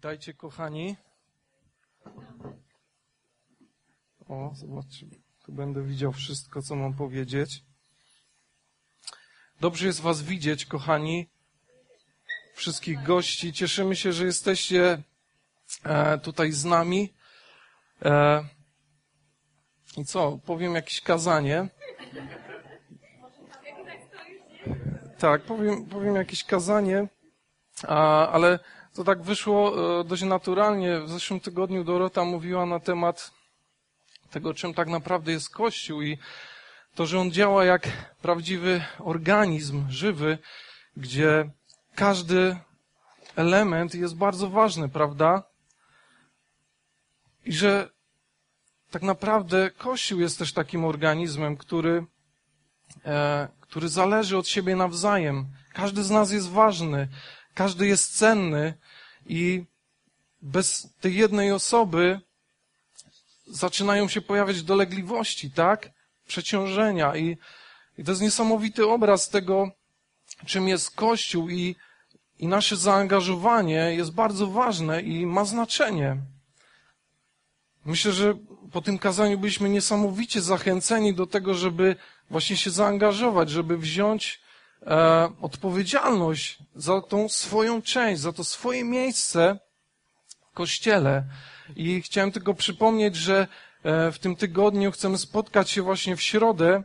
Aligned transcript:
Witajcie, 0.00 0.34
kochani. 0.34 0.96
O, 4.28 4.50
zobaczcie, 4.54 5.06
tu 5.44 5.52
będę 5.52 5.82
widział 5.82 6.12
wszystko, 6.12 6.62
co 6.62 6.76
mam 6.76 6.94
powiedzieć. 6.94 7.64
Dobrze 9.60 9.86
jest 9.86 10.00
Was 10.00 10.22
widzieć, 10.22 10.66
kochani, 10.66 11.28
wszystkich 12.54 13.02
gości. 13.02 13.52
Cieszymy 13.52 13.96
się, 13.96 14.12
że 14.12 14.24
jesteście 14.24 15.02
e, 15.84 16.18
tutaj 16.18 16.52
z 16.52 16.64
nami. 16.64 17.14
E, 18.04 18.44
I 19.96 20.04
co, 20.04 20.38
powiem 20.38 20.74
jakieś 20.74 21.00
kazanie. 21.00 21.68
Tak, 25.18 25.42
powiem, 25.42 25.86
powiem 25.86 26.16
jakieś 26.16 26.44
kazanie, 26.44 27.08
ale 28.32 28.58
to 28.94 29.04
tak 29.04 29.22
wyszło 29.22 29.60
e, 30.00 30.04
dość 30.04 30.22
naturalnie. 30.22 31.00
W 31.00 31.08
zeszłym 31.08 31.40
tygodniu 31.40 31.84
Dorota 31.84 32.24
mówiła 32.24 32.66
na 32.66 32.80
temat 32.80 33.30
tego, 34.30 34.54
czym 34.54 34.74
tak 34.74 34.88
naprawdę 34.88 35.32
jest 35.32 35.50
Kościół 35.50 36.02
i 36.02 36.18
to, 36.94 37.06
że 37.06 37.20
on 37.20 37.30
działa 37.30 37.64
jak 37.64 37.88
prawdziwy 38.22 38.84
organizm 38.98 39.90
żywy, 39.90 40.38
gdzie 40.96 41.50
każdy 41.94 42.56
element 43.36 43.94
jest 43.94 44.16
bardzo 44.16 44.50
ważny, 44.50 44.88
prawda? 44.88 45.42
I 47.44 47.52
że 47.52 47.90
tak 48.90 49.02
naprawdę 49.02 49.70
Kościół 49.70 50.20
jest 50.20 50.38
też 50.38 50.52
takim 50.52 50.84
organizmem, 50.84 51.56
który, 51.56 52.06
e, 53.04 53.48
który 53.60 53.88
zależy 53.88 54.38
od 54.38 54.48
siebie 54.48 54.76
nawzajem. 54.76 55.46
Każdy 55.72 56.02
z 56.02 56.10
nas 56.10 56.32
jest 56.32 56.50
ważny, 56.50 57.08
każdy 57.60 57.86
jest 57.86 58.16
cenny 58.16 58.74
i 59.26 59.64
bez 60.42 60.88
tej 61.00 61.16
jednej 61.16 61.52
osoby 61.52 62.20
zaczynają 63.46 64.08
się 64.08 64.20
pojawiać 64.20 64.62
dolegliwości, 64.62 65.50
tak? 65.50 65.90
Przeciążenia 66.26 67.16
i, 67.16 67.36
i 67.98 68.04
to 68.04 68.10
jest 68.12 68.22
niesamowity 68.22 68.86
obraz 68.86 69.28
tego, 69.28 69.70
czym 70.46 70.68
jest 70.68 70.90
Kościół 70.90 71.48
i, 71.48 71.76
i 72.38 72.46
nasze 72.48 72.76
zaangażowanie 72.76 73.94
jest 73.94 74.10
bardzo 74.10 74.46
ważne 74.46 75.02
i 75.02 75.26
ma 75.26 75.44
znaczenie. 75.44 76.16
Myślę, 77.84 78.12
że 78.12 78.34
po 78.72 78.80
tym 78.80 78.98
kazaniu 78.98 79.38
byliśmy 79.38 79.68
niesamowicie 79.68 80.40
zachęceni 80.42 81.14
do 81.14 81.26
tego, 81.26 81.54
żeby 81.54 81.96
właśnie 82.30 82.56
się 82.56 82.70
zaangażować, 82.70 83.50
żeby 83.50 83.78
wziąć 83.78 84.40
e, 84.82 85.28
odpowiedzialność 85.40 86.58
za 86.76 87.00
tą 87.00 87.28
swoją 87.28 87.82
część, 87.82 88.20
za 88.20 88.32
to 88.32 88.44
swoje 88.44 88.84
miejsce 88.84 89.58
w 90.50 90.54
kościele. 90.54 91.24
I 91.76 92.02
chciałem 92.02 92.32
tylko 92.32 92.54
przypomnieć, 92.54 93.16
że 93.16 93.46
e, 93.82 94.12
w 94.12 94.18
tym 94.18 94.36
tygodniu 94.36 94.92
chcemy 94.92 95.18
spotkać 95.18 95.70
się 95.70 95.82
właśnie 95.82 96.16
w 96.16 96.22
środę 96.22 96.82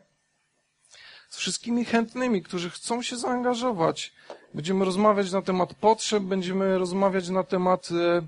z 1.30 1.38
wszystkimi 1.38 1.86
chętnymi, 1.86 2.44
którzy 2.44 2.70
chcą 2.70 3.02
się 3.02 3.18
zaangażować. 3.18 4.14
Będziemy 4.54 4.86
rozmawiać 4.86 5.32
na 5.32 5.42
temat 5.42 5.74
potrzeb, 5.74 6.24
będziemy 6.24 6.78
rozmawiać 6.78 7.30
na 7.30 7.44
temat 7.44 7.90
e, 7.92 8.22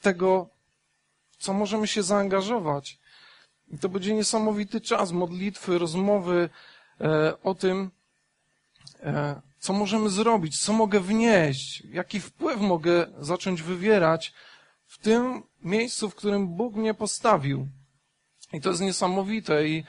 tego, 0.00 0.48
co 1.38 1.52
możemy 1.52 1.86
się 1.86 2.02
zaangażować. 2.02 2.98
I 3.68 3.78
to 3.78 3.88
będzie 3.88 4.14
niesamowity 4.14 4.80
czas 4.80 5.12
modlitwy, 5.12 5.78
rozmowy 5.78 6.48
e, 7.00 7.42
o 7.42 7.54
tym, 7.54 7.90
co 9.58 9.72
możemy 9.72 10.10
zrobić, 10.10 10.60
co 10.60 10.72
mogę 10.72 11.00
wnieść, 11.00 11.82
jaki 11.90 12.20
wpływ 12.20 12.60
mogę 12.60 13.06
zacząć 13.18 13.62
wywierać 13.62 14.34
w 14.86 14.98
tym 14.98 15.42
miejscu, 15.62 16.10
w 16.10 16.14
którym 16.14 16.48
Bóg 16.48 16.74
mnie 16.74 16.94
postawił. 16.94 17.68
I 18.52 18.60
to 18.60 18.70
jest 18.70 18.82
niesamowite 18.82 19.68
i 19.68 19.84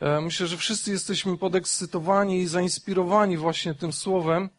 e, 0.00 0.20
myślę, 0.20 0.46
że 0.46 0.56
wszyscy 0.56 0.90
jesteśmy 0.90 1.38
podekscytowani 1.38 2.40
i 2.40 2.46
zainspirowani 2.46 3.36
właśnie 3.36 3.74
tym 3.74 3.92
słowem. 3.92 4.50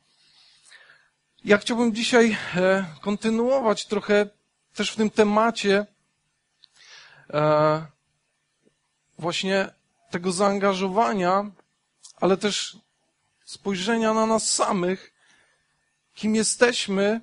Ja 1.45 1.57
chciałbym 1.57 1.95
dzisiaj 1.95 2.38
e, 2.56 2.85
kontynuować 3.01 3.85
trochę 3.85 4.29
też 4.75 4.91
w 4.91 4.95
tym 4.95 5.09
temacie 5.09 5.85
e, 7.29 7.85
właśnie 9.19 9.69
tego 10.11 10.31
zaangażowania, 10.31 11.51
ale 12.16 12.38
też 12.38 12.78
spojrzenia 13.47 14.13
na 14.13 14.25
nas 14.25 14.52
samych, 14.52 15.13
kim 16.16 16.35
jesteśmy 16.35 17.22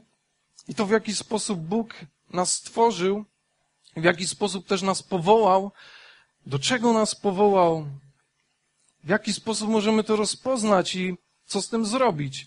i 0.69 0.75
to 0.75 0.87
w 0.87 0.91
jaki 0.91 1.15
sposób 1.15 1.61
Bóg 1.61 1.95
nas 2.31 2.53
stworzył, 2.53 3.25
w 3.97 4.05
jaki 4.05 4.27
sposób 4.27 4.67
też 4.67 4.83
nas 4.83 5.03
powołał, 5.03 5.73
do 6.47 6.59
czego 6.59 6.93
nas 6.93 7.15
powołał, 7.15 7.87
w 9.05 9.09
jaki 9.09 9.33
sposób 9.33 9.69
możemy 9.69 10.05
to 10.05 10.17
rozpoznać 10.17 10.95
i 10.95 11.17
co 11.47 11.63
z 11.63 11.69
tym 11.69 11.87
zrobić. 11.87 12.47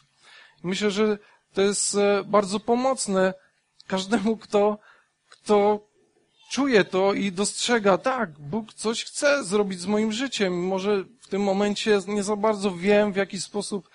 Myślę, 0.64 0.92
że 0.92 1.18
to 1.54 1.62
jest 1.62 1.96
e, 1.96 2.24
bardzo 2.24 2.60
pomocne 2.60 3.34
każdemu, 3.88 4.38
kto, 4.38 4.78
kto 5.30 5.87
czuje 6.50 6.86
to 6.86 7.14
i 7.14 7.32
dostrzega, 7.32 7.98
tak, 7.98 8.32
Bóg 8.40 8.74
coś 8.74 9.04
chce 9.04 9.44
zrobić 9.44 9.80
z 9.80 9.86
moim 9.86 10.12
życiem. 10.12 10.68
Może 10.68 11.04
w 11.22 11.28
tym 11.28 11.44
momencie 11.44 12.00
nie 12.08 12.24
za 12.24 12.36
bardzo 12.36 12.72
wiem, 12.72 13.14
w 13.14 13.16
jaki 13.16 13.42
sposób 13.42 13.90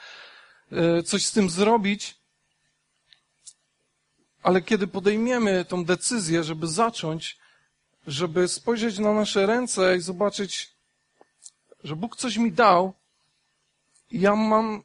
e, 0.73 1.03
coś 1.03 1.27
z 1.27 1.33
tym 1.33 1.51
zrobić, 1.51 2.15
ale 4.43 4.63
kiedy 4.63 4.87
podejmiemy 4.87 5.65
tą 5.65 5.85
decyzję, 5.85 6.45
żeby 6.45 6.67
zacząć, 6.67 7.39
żeby 8.07 8.49
spojrzeć 8.49 8.99
na 8.99 9.13
nasze 9.13 9.47
ręce 9.47 9.97
i 9.97 10.01
zobaczyć, 10.01 10.73
że 11.85 11.97
Bóg 11.97 12.17
coś 12.17 12.37
mi 12.37 12.53
dał 12.53 12.93
i 14.11 14.21
ja 14.21 14.37
mam 14.37 14.83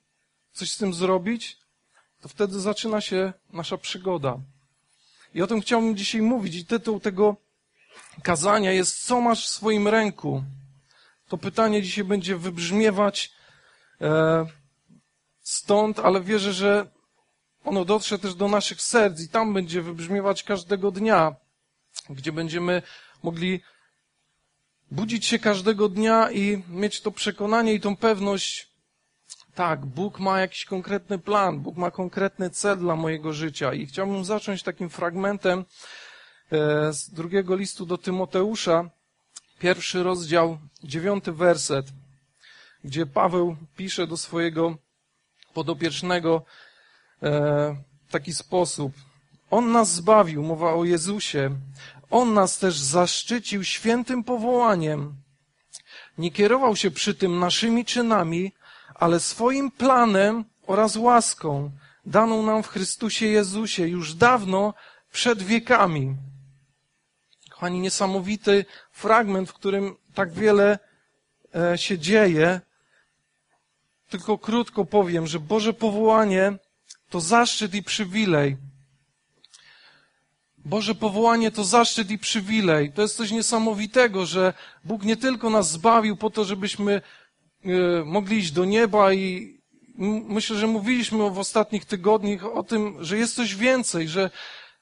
coś 0.54 0.72
z 0.72 0.78
tym 0.78 0.94
zrobić, 0.94 1.58
to 2.22 2.30
wtedy 2.30 2.60
zaczyna 2.60 3.02
się 3.02 3.34
nasza 3.54 3.78
przygoda. 3.78 4.40
I 5.34 5.42
o 5.42 5.48
tym 5.48 5.62
chciałbym 5.62 5.98
dzisiaj 5.98 6.22
mówić. 6.22 6.56
I 6.56 6.66
tytuł 6.66 7.00
tego 7.00 7.36
kazania 8.24 8.72
jest 8.72 9.06
Co 9.06 9.22
masz 9.22 9.46
w 9.46 9.50
swoim 9.50 9.88
ręku? 9.88 10.44
To 11.28 11.38
pytanie 11.38 11.82
dzisiaj 11.82 12.04
będzie 12.04 12.38
wybrzmiewać 12.38 13.32
e, 14.02 14.46
stąd, 15.40 16.00
ale 16.00 16.22
wierzę, 16.22 16.54
że 16.54 16.88
ono 17.66 17.86
dotrze 17.86 18.20
też 18.20 18.36
do 18.36 18.48
naszych 18.48 18.82
serc 18.82 19.22
i 19.22 19.30
tam 19.30 19.54
będzie 19.54 19.82
wybrzmiewać 19.82 20.44
każdego 20.44 20.92
dnia, 20.92 21.36
gdzie 22.10 22.32
będziemy 22.32 22.82
mogli 23.24 23.62
budzić 24.92 25.26
się 25.26 25.40
każdego 25.40 25.90
dnia 25.90 26.32
i 26.32 26.64
mieć 26.70 27.02
to 27.02 27.12
przekonanie 27.12 27.74
i 27.74 27.80
tą 27.80 27.96
pewność, 27.96 28.68
tak, 29.56 29.86
Bóg 29.86 30.20
ma 30.20 30.40
jakiś 30.40 30.66
konkretny 30.66 31.20
plan, 31.20 31.60
Bóg 31.60 31.78
ma 31.78 31.92
konkretny 31.92 32.50
cel 32.50 32.78
dla 32.78 32.96
mojego 32.96 33.34
życia. 33.34 33.74
I 33.74 33.86
chciałbym 33.86 34.26
zacząć 34.26 34.64
takim 34.64 34.90
fragmentem 34.90 35.66
z 36.92 37.10
drugiego 37.10 37.56
listu 37.56 37.86
do 37.86 37.98
Tymoteusza, 37.98 38.90
pierwszy 39.60 40.04
rozdział, 40.04 40.58
dziewiąty 40.84 41.32
werset, 41.32 41.86
gdzie 42.84 43.06
Paweł 43.06 43.56
pisze 43.78 44.08
do 44.08 44.18
swojego 44.18 44.78
podopiecznego 45.54 46.46
e, 47.24 47.30
w 48.08 48.12
taki 48.12 48.34
sposób. 48.34 48.94
On 49.52 49.72
nas 49.72 49.94
zbawił, 49.94 50.44
mowa 50.44 50.74
o 50.74 50.84
Jezusie. 50.84 51.56
On 52.10 52.34
nas 52.34 52.60
też 52.60 52.80
zaszczycił 52.80 53.64
świętym 53.64 54.24
powołaniem. 54.24 55.16
Nie 56.18 56.32
kierował 56.32 56.76
się 56.76 56.92
przy 56.92 57.16
tym 57.16 57.40
naszymi 57.40 57.86
czynami, 57.86 58.54
ale 58.96 59.20
swoim 59.20 59.72
planem 59.72 60.46
oraz 60.68 60.96
łaską 60.96 61.72
daną 62.06 62.44
nam 62.44 62.64
w 62.64 62.68
Chrystusie 62.68 63.26
Jezusie 63.26 63.88
już 63.88 64.14
dawno 64.14 64.74
przed 65.12 65.44
wiekami. 65.44 66.16
Kochani, 67.58 67.80
niesamowity 67.80 68.66
fragment, 68.92 69.50
w 69.50 69.54
którym 69.54 69.96
tak 70.14 70.34
wiele 70.34 70.80
e, 71.56 71.78
się 71.78 72.00
dzieje. 72.00 72.62
Tylko 74.10 74.38
krótko 74.38 74.86
powiem, 74.86 75.28
że 75.28 75.40
Boże 75.40 75.74
powołanie 75.74 76.54
to 77.10 77.22
zaszczyt 77.22 77.76
i 77.76 77.84
przywilej. 77.84 78.58
Boże 80.58 80.96
powołanie 80.96 81.52
to 81.52 81.64
zaszczyt 81.64 82.12
i 82.12 82.18
przywilej. 82.18 82.92
To 82.92 83.02
jest 83.02 83.16
coś 83.16 83.32
niesamowitego, 83.32 84.26
że 84.26 84.54
Bóg 84.84 85.04
nie 85.04 85.18
tylko 85.18 85.50
nas 85.50 85.72
zbawił 85.72 86.18
po 86.18 86.30
to, 86.30 86.46
żebyśmy 86.46 87.02
e, 87.66 87.70
mogli 88.06 88.38
iść 88.38 88.52
do 88.52 88.66
nieba 88.66 89.14
i 89.14 89.58
myślę, 90.28 90.58
że 90.58 90.68
mówiliśmy 90.68 91.30
w 91.30 91.40
ostatnich 91.40 91.86
tygodniach 91.86 92.46
o 92.46 92.64
tym, 92.64 92.98
że 93.00 93.18
jest 93.18 93.36
coś 93.36 93.56
więcej, 93.56 94.08
że 94.08 94.30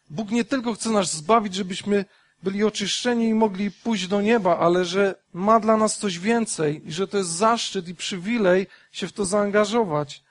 Bóg 0.10 0.32
nie 0.32 0.46
tylko 0.46 0.74
chce 0.74 0.90
nas 0.90 1.14
zbawić, 1.14 1.54
żebyśmy 1.54 2.06
byli 2.46 2.64
oczyszczeni 2.64 3.28
i 3.28 3.34
mogli 3.34 3.72
pójść 3.72 4.08
do 4.08 4.22
nieba, 4.22 4.58
ale 4.58 4.86
że 4.86 5.16
ma 5.34 5.60
dla 5.60 5.78
nas 5.78 5.98
coś 5.98 6.20
więcej 6.20 6.88
i 6.88 6.92
że 6.92 7.08
to 7.08 7.18
jest 7.18 7.30
zaszczyt 7.30 7.88
i 7.88 7.96
przywilej 7.96 8.68
się 8.92 9.08
w 9.08 9.14
to 9.14 9.26
zaangażować. 9.26 10.24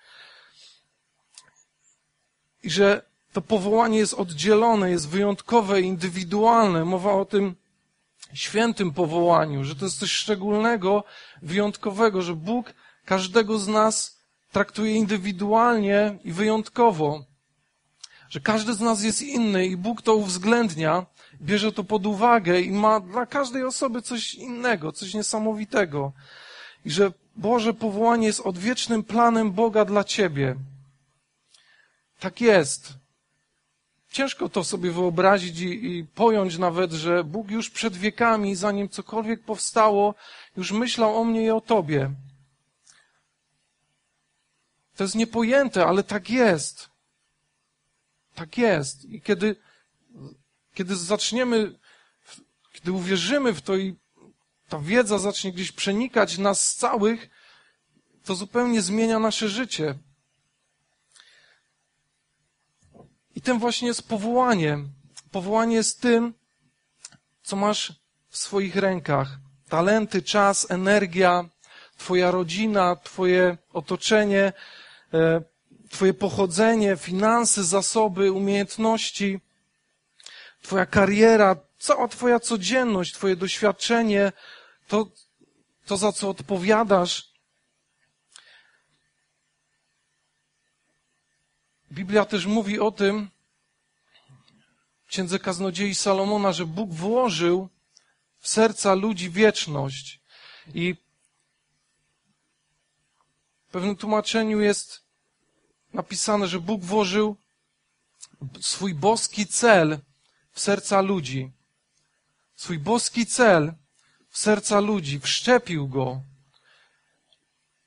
I 2.63 2.71
że 2.71 3.03
to 3.33 3.41
powołanie 3.43 3.99
jest 3.99 4.15
oddzielone, 4.15 4.91
jest 4.91 5.09
wyjątkowe, 5.09 5.81
indywidualne. 5.81 6.85
Mowa 6.85 7.13
o 7.13 7.25
tym 7.25 7.55
świętym 8.35 8.93
powołaniu, 8.93 9.65
że 9.65 9.77
to 9.77 9.85
jest 9.85 9.99
coś 9.99 10.11
szczególnego, 10.11 11.05
wyjątkowego, 11.43 12.23
że 12.23 12.35
Bóg 12.35 12.75
każdego 13.05 13.59
z 13.59 13.69
nas 13.69 14.19
traktuje 14.53 14.95
indywidualnie 14.95 16.19
i 16.25 16.33
wyjątkowo. 16.33 17.25
Że 18.29 18.41
każdy 18.41 18.75
z 18.75 18.81
nas 18.81 19.03
jest 19.03 19.23
inny 19.23 19.67
i 19.67 19.77
Bóg 19.77 20.03
to 20.03 20.15
uwzględnia, 20.15 21.07
bierze 21.43 21.73
to 21.73 21.85
pod 21.85 22.07
uwagę 22.07 22.61
i 22.61 22.71
ma 22.71 23.01
dla 23.01 23.27
każdej 23.27 23.65
osoby 23.65 24.03
coś 24.03 24.35
innego, 24.35 24.93
coś 24.93 25.15
niesamowitego. 25.15 26.13
I 26.85 26.91
że 26.91 27.13
Boże 27.37 27.75
powołanie 27.75 28.27
jest 28.27 28.41
odwiecznym 28.41 29.05
planem 29.05 29.53
Boga 29.53 29.85
dla 29.85 30.05
ciebie. 30.05 30.57
Tak 32.21 32.41
jest. 32.41 32.93
Ciężko 34.11 34.49
to 34.49 34.65
sobie 34.65 34.91
wyobrazić 34.91 35.61
i, 35.61 35.87
i, 35.87 36.05
pojąć 36.05 36.59
nawet, 36.59 36.93
że 36.93 37.25
Bóg 37.25 37.51
już 37.51 37.71
przed 37.71 37.97
wiekami, 37.97 38.55
zanim 38.55 38.89
cokolwiek 38.89 39.43
powstało, 39.43 40.15
już 40.57 40.73
myślał 40.73 41.17
o 41.17 41.25
mnie 41.25 41.45
i 41.45 41.51
o 41.51 41.61
tobie. 41.61 42.11
To 44.97 45.05
jest 45.05 45.15
niepojęte, 45.15 45.87
ale 45.87 46.03
tak 46.03 46.31
jest. 46.31 46.89
Tak 48.35 48.59
jest. 48.59 49.05
I 49.05 49.21
kiedy, 49.21 49.57
kiedy 50.75 50.97
zaczniemy, 50.97 51.79
kiedy 52.73 52.93
uwierzymy 52.93 53.53
w 53.53 53.63
to 53.63 53.77
i 53.77 53.97
ta 54.69 54.79
wiedza 54.79 55.19
zacznie 55.19 55.53
gdzieś 55.53 55.73
przenikać 55.73 56.39
nas 56.39 56.75
całych, 56.75 57.31
to 58.25 58.35
zupełnie 58.35 58.83
zmienia 58.83 59.19
nasze 59.19 59.49
życie. 59.49 59.99
I 63.35 63.41
tym 63.41 63.59
właśnie 63.59 63.89
jest 63.89 64.09
powołanie. 64.09 64.79
Powołanie 65.31 65.77
jest 65.77 66.01
tym, 66.01 66.35
co 67.43 67.57
masz 67.57 67.93
w 68.29 68.37
swoich 68.37 68.77
rękach. 68.77 69.39
Talenty, 69.69 70.23
czas, 70.23 70.71
energia, 70.71 71.49
Twoja 71.97 72.31
rodzina, 72.31 72.97
Twoje 72.97 73.59
otoczenie, 73.73 74.53
e, 75.15 75.43
Twoje 75.91 76.15
pochodzenie, 76.15 76.97
finanse, 76.97 77.65
zasoby, 77.65 78.33
umiejętności, 78.33 79.41
Twoja 80.65 80.87
kariera, 80.87 81.57
cała 81.79 82.09
Twoja 82.09 82.41
codzienność, 82.41 83.15
Twoje 83.15 83.37
doświadczenie, 83.37 84.33
to, 84.89 85.07
to 85.87 85.97
za 85.97 86.13
co 86.13 86.29
odpowiadasz. 86.29 87.33
Biblia 91.93 92.25
też 92.25 92.47
mówi 92.47 92.81
o 92.81 92.91
tym, 92.91 93.31
w 95.07 95.09
księdze 95.09 95.39
kaznodziei 95.39 95.95
Salomona, 95.95 96.53
że 96.53 96.67
Bóg 96.67 96.93
włożył 96.93 97.69
w 98.41 98.49
serca 98.49 98.95
ludzi 98.95 99.31
wieczność. 99.31 100.21
I 100.75 100.95
w 103.69 103.71
pewnym 103.71 103.97
tłumaczeniu 103.97 104.61
jest 104.61 105.05
napisane, 105.93 106.49
że 106.49 106.61
Bóg 106.61 106.85
włożył 106.85 107.37
swój 108.61 108.95
boski 108.95 109.47
cel 109.47 109.99
w 110.55 110.61
serca 110.61 111.01
ludzi. 111.01 111.53
Swój 112.57 112.79
boski 112.79 113.27
cel 113.27 113.73
w 114.31 114.39
serca 114.39 114.81
ludzi, 114.81 115.21
wszczepił 115.21 115.89
go. 115.89 116.23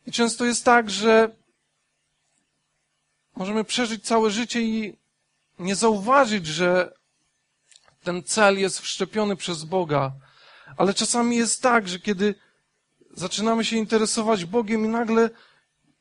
I 0.07 0.11
często 0.11 0.45
jest 0.45 0.65
tak, 0.65 0.89
że 0.89 1.35
możemy 3.35 3.63
przeżyć 3.63 4.05
całe 4.05 4.31
życie 4.31 4.61
i 4.61 4.97
nie 5.59 5.75
zauważyć, 5.75 6.47
że 6.47 6.93
ten 8.03 8.23
cel 8.23 8.59
jest 8.59 8.79
wszczepiony 8.79 9.35
przez 9.35 9.63
Boga. 9.63 10.11
Ale 10.77 10.93
czasami 10.93 11.37
jest 11.37 11.61
tak, 11.61 11.87
że 11.87 11.99
kiedy 11.99 12.35
zaczynamy 13.11 13.65
się 13.65 13.75
interesować 13.77 14.45
Bogiem 14.45 14.85
i 14.85 14.87
nagle 14.87 15.29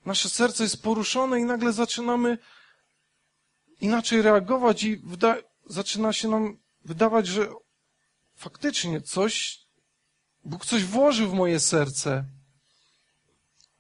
nasze 0.06 0.28
serce 0.28 0.62
jest 0.62 0.82
poruszone 0.82 1.40
i 1.40 1.44
nagle 1.44 1.72
zaczynamy 1.72 2.38
inaczej 3.80 4.22
reagować 4.22 4.84
i 4.84 5.00
zaczyna 5.66 6.12
się 6.12 6.28
nam 6.28 6.58
wydawać, 6.84 7.26
że 7.26 7.48
faktycznie 8.36 9.00
coś, 9.00 9.60
Bóg 10.44 10.66
coś 10.66 10.84
włożył 10.84 11.28
w 11.30 11.34
moje 11.34 11.60
serce. 11.60 12.24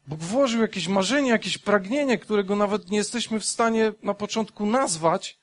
Bóg 0.06 0.20
włożył 0.20 0.62
jakieś 0.62 0.88
marzenie, 0.88 1.30
jakieś 1.30 1.58
pragnienie, 1.58 2.18
którego 2.18 2.56
nawet 2.56 2.90
nie 2.90 2.98
jesteśmy 2.98 3.40
w 3.40 3.44
stanie 3.44 3.92
na 4.02 4.14
początku 4.14 4.66
nazwać, 4.66 5.38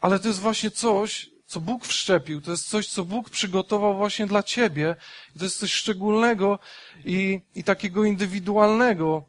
ale 0.00 0.18
to 0.18 0.28
jest 0.28 0.40
właśnie 0.40 0.70
coś, 0.70 1.30
co 1.46 1.60
Bóg 1.60 1.86
wszczepił. 1.86 2.40
To 2.40 2.50
jest 2.50 2.68
coś, 2.68 2.88
co 2.88 3.04
Bóg 3.04 3.30
przygotował 3.30 3.96
właśnie 3.96 4.26
dla 4.26 4.42
ciebie. 4.42 4.96
to 5.38 5.44
jest 5.44 5.58
coś 5.58 5.72
szczególnego 5.72 6.58
i, 7.04 7.40
i 7.54 7.64
takiego 7.64 8.04
indywidualnego. 8.04 9.24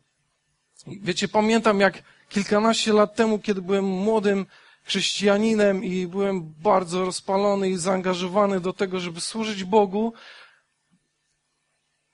Wiecie, 0.87 1.27
pamiętam 1.27 1.79
jak 1.79 2.03
kilkanaście 2.29 2.93
lat 2.93 3.15
temu, 3.15 3.39
kiedy 3.39 3.61
byłem 3.61 3.85
młodym 3.85 4.45
chrześcijaninem 4.87 5.83
i 5.83 6.07
byłem 6.07 6.53
bardzo 6.61 7.05
rozpalony 7.05 7.69
i 7.69 7.77
zaangażowany 7.77 8.59
do 8.59 8.73
tego, 8.73 8.99
żeby 8.99 9.21
służyć 9.21 9.63
Bogu, 9.63 10.13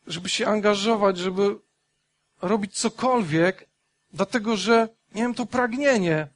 żeby 0.08 0.30
się 0.30 0.48
angażować, 0.48 1.18
żeby 1.18 1.56
robić 2.42 2.74
cokolwiek, 2.74 3.70
dlatego 4.14 4.58
że 4.58 4.90
miałem 5.16 5.34
to 5.34 5.46
pragnienie. 5.46 6.28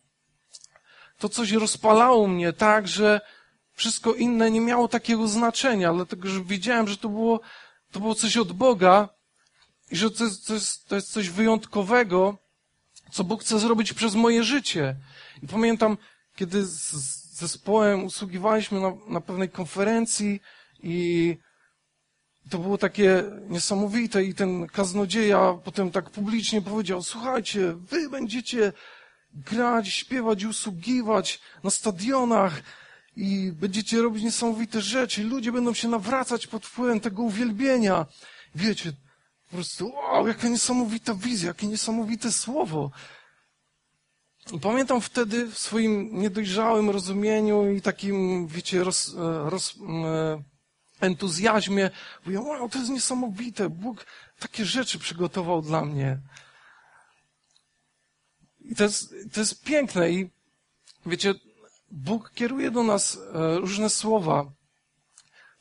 To 1.17 1.29
coś 1.29 1.51
rozpalało 1.51 2.27
mnie 2.27 2.53
tak, 2.53 2.87
że 2.87 3.21
wszystko 3.73 4.13
inne 4.13 4.51
nie 4.51 4.61
miało 4.61 4.87
takiego 4.87 5.27
znaczenia, 5.27 5.93
dlatego 5.93 6.29
że 6.29 6.43
wiedziałem, 6.43 6.87
że 6.87 6.97
to 6.97 7.09
było, 7.09 7.39
to 7.91 7.99
było 7.99 8.15
coś 8.15 8.37
od 8.37 8.51
Boga 8.51 9.09
i 9.91 9.95
że 9.95 10.11
to 10.11 10.23
jest, 10.23 10.47
to 10.47 10.53
jest, 10.53 10.87
to 10.87 10.95
jest 10.95 11.11
coś 11.11 11.29
wyjątkowego, 11.29 12.37
co 13.11 13.23
Bóg 13.23 13.41
chce 13.41 13.59
zrobić 13.59 13.93
przez 13.93 14.15
moje 14.15 14.43
życie. 14.43 14.95
I 15.43 15.47
pamiętam, 15.47 15.97
kiedy 16.37 16.65
z 16.65 16.93
zespołem 17.39 18.03
usługiwaliśmy 18.03 18.79
na, 18.79 18.93
na 19.07 19.21
pewnej 19.21 19.49
konferencji 19.49 20.41
i 20.83 21.37
to 22.49 22.57
było 22.57 22.77
takie 22.77 23.23
niesamowite 23.49 24.23
i 24.23 24.33
ten 24.33 24.67
kaznodzieja 24.67 25.53
potem 25.63 25.91
tak 25.91 26.09
publicznie 26.09 26.61
powiedział, 26.61 27.03
słuchajcie, 27.03 27.73
wy 27.73 28.09
będziecie 28.09 28.73
grać, 29.33 29.89
śpiewać, 29.89 30.43
usługiwać 30.43 31.39
na 31.63 31.69
stadionach 31.69 32.61
i 33.15 33.51
będziecie 33.51 34.01
robić 34.01 34.23
niesamowite 34.23 34.81
rzeczy. 34.81 35.23
Ludzie 35.23 35.51
będą 35.51 35.73
się 35.73 35.87
nawracać 35.87 36.47
pod 36.47 36.65
wpływem 36.65 36.99
tego 36.99 37.23
uwielbienia. 37.23 38.05
Wiecie, 38.55 38.91
po 39.49 39.55
prostu, 39.55 39.91
wow, 39.95 40.27
jaka 40.27 40.47
niesamowita 40.47 41.13
wizja, 41.13 41.47
jakie 41.47 41.67
niesamowite 41.67 42.31
słowo. 42.31 42.91
I 44.53 44.59
pamiętam 44.59 45.01
wtedy 45.01 45.47
w 45.47 45.57
swoim 45.57 46.19
niedojrzałym 46.19 46.89
rozumieniu 46.89 47.71
i 47.71 47.81
takim, 47.81 48.47
wiecie, 48.47 48.83
roz, 48.83 49.15
e, 49.15 49.49
roz, 49.49 49.75
e, 50.05 50.43
entuzjazmie, 51.01 51.89
mówię, 52.25 52.39
wow, 52.39 52.69
to 52.69 52.79
jest 52.79 52.91
niesamowite, 52.91 53.69
Bóg 53.69 54.05
takie 54.39 54.65
rzeczy 54.65 54.99
przygotował 54.99 55.61
dla 55.61 55.85
mnie. 55.85 56.19
I 58.61 58.75
to 58.75 58.83
jest, 58.83 59.15
to 59.33 59.39
jest 59.39 59.63
piękne 59.63 60.11
i 60.11 60.29
wiecie, 61.05 61.33
Bóg 61.91 62.31
kieruje 62.33 62.71
do 62.71 62.83
nas 62.83 63.17
e, 63.17 63.57
różne 63.57 63.89
słowa. 63.89 64.51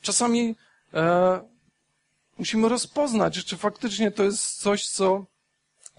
Czasami 0.01 0.55
e, 0.93 1.41
musimy 2.37 2.69
rozpoznać, 2.69 3.45
czy 3.45 3.57
faktycznie 3.57 4.11
to 4.11 4.23
jest 4.23 4.61
coś, 4.61 4.89
co, 4.89 5.25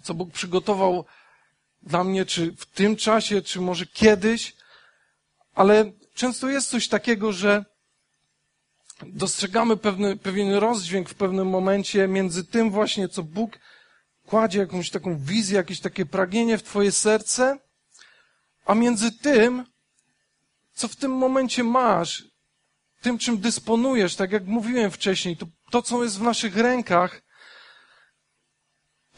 co 0.03 0.15
Bóg 0.15 0.33
przygotował 0.33 1.05
dla 1.89 2.05
mnie, 2.05 2.27
czy 2.27 2.53
w 2.57 2.67
tym 2.67 2.97
czasie, 2.97 3.43
czy 3.43 3.61
może 3.61 3.87
kiedyś, 3.87 4.57
ale 5.55 5.93
często 6.15 6.49
jest 6.49 6.69
coś 6.69 6.89
takiego, 6.89 7.33
że 7.33 7.65
dostrzegamy 9.07 9.77
pewny, 9.77 10.17
pewien 10.17 10.55
rozdźwięk 10.55 11.09
w 11.09 11.15
pewnym 11.15 11.49
momencie 11.49 12.09
między 12.09 12.45
tym 12.45 12.71
właśnie, 12.71 13.09
co 13.09 13.23
Bóg 13.23 13.59
kładzie 14.27 14.59
jakąś 14.59 14.91
taką 14.91 15.19
wizję, 15.19 15.57
jakieś 15.57 15.81
takie 15.81 16.07
pragnienie 16.07 16.59
w 16.59 16.63
Twoje 16.63 16.93
serce, 16.93 17.59
a 18.67 18.75
między 18.75 19.13
tym, 19.13 19.65
co 20.75 20.89
w 20.89 20.97
tym 20.97 21.13
momencie 21.13 21.65
masz, 21.65 22.25
tym, 23.01 23.19
czym 23.19 23.39
dysponujesz, 23.39 24.17
tak 24.17 24.33
jak 24.33 24.45
mówiłem 24.45 24.91
wcześniej, 24.91 25.37
to, 25.37 25.47
to 25.71 25.83
co 25.83 26.05
jest 26.05 26.19
w 26.19 26.23
naszych 26.23 26.57
rękach, 26.57 27.23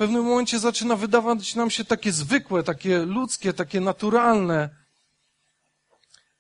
pewnym 0.01 0.25
momencie 0.25 0.59
zaczyna 0.59 0.97
wydawać 0.97 1.55
nam 1.55 1.71
się 1.71 1.85
takie 1.85 2.13
zwykłe, 2.13 2.63
takie 2.63 2.99
ludzkie, 2.99 3.53
takie 3.53 3.81
naturalne. 3.81 4.71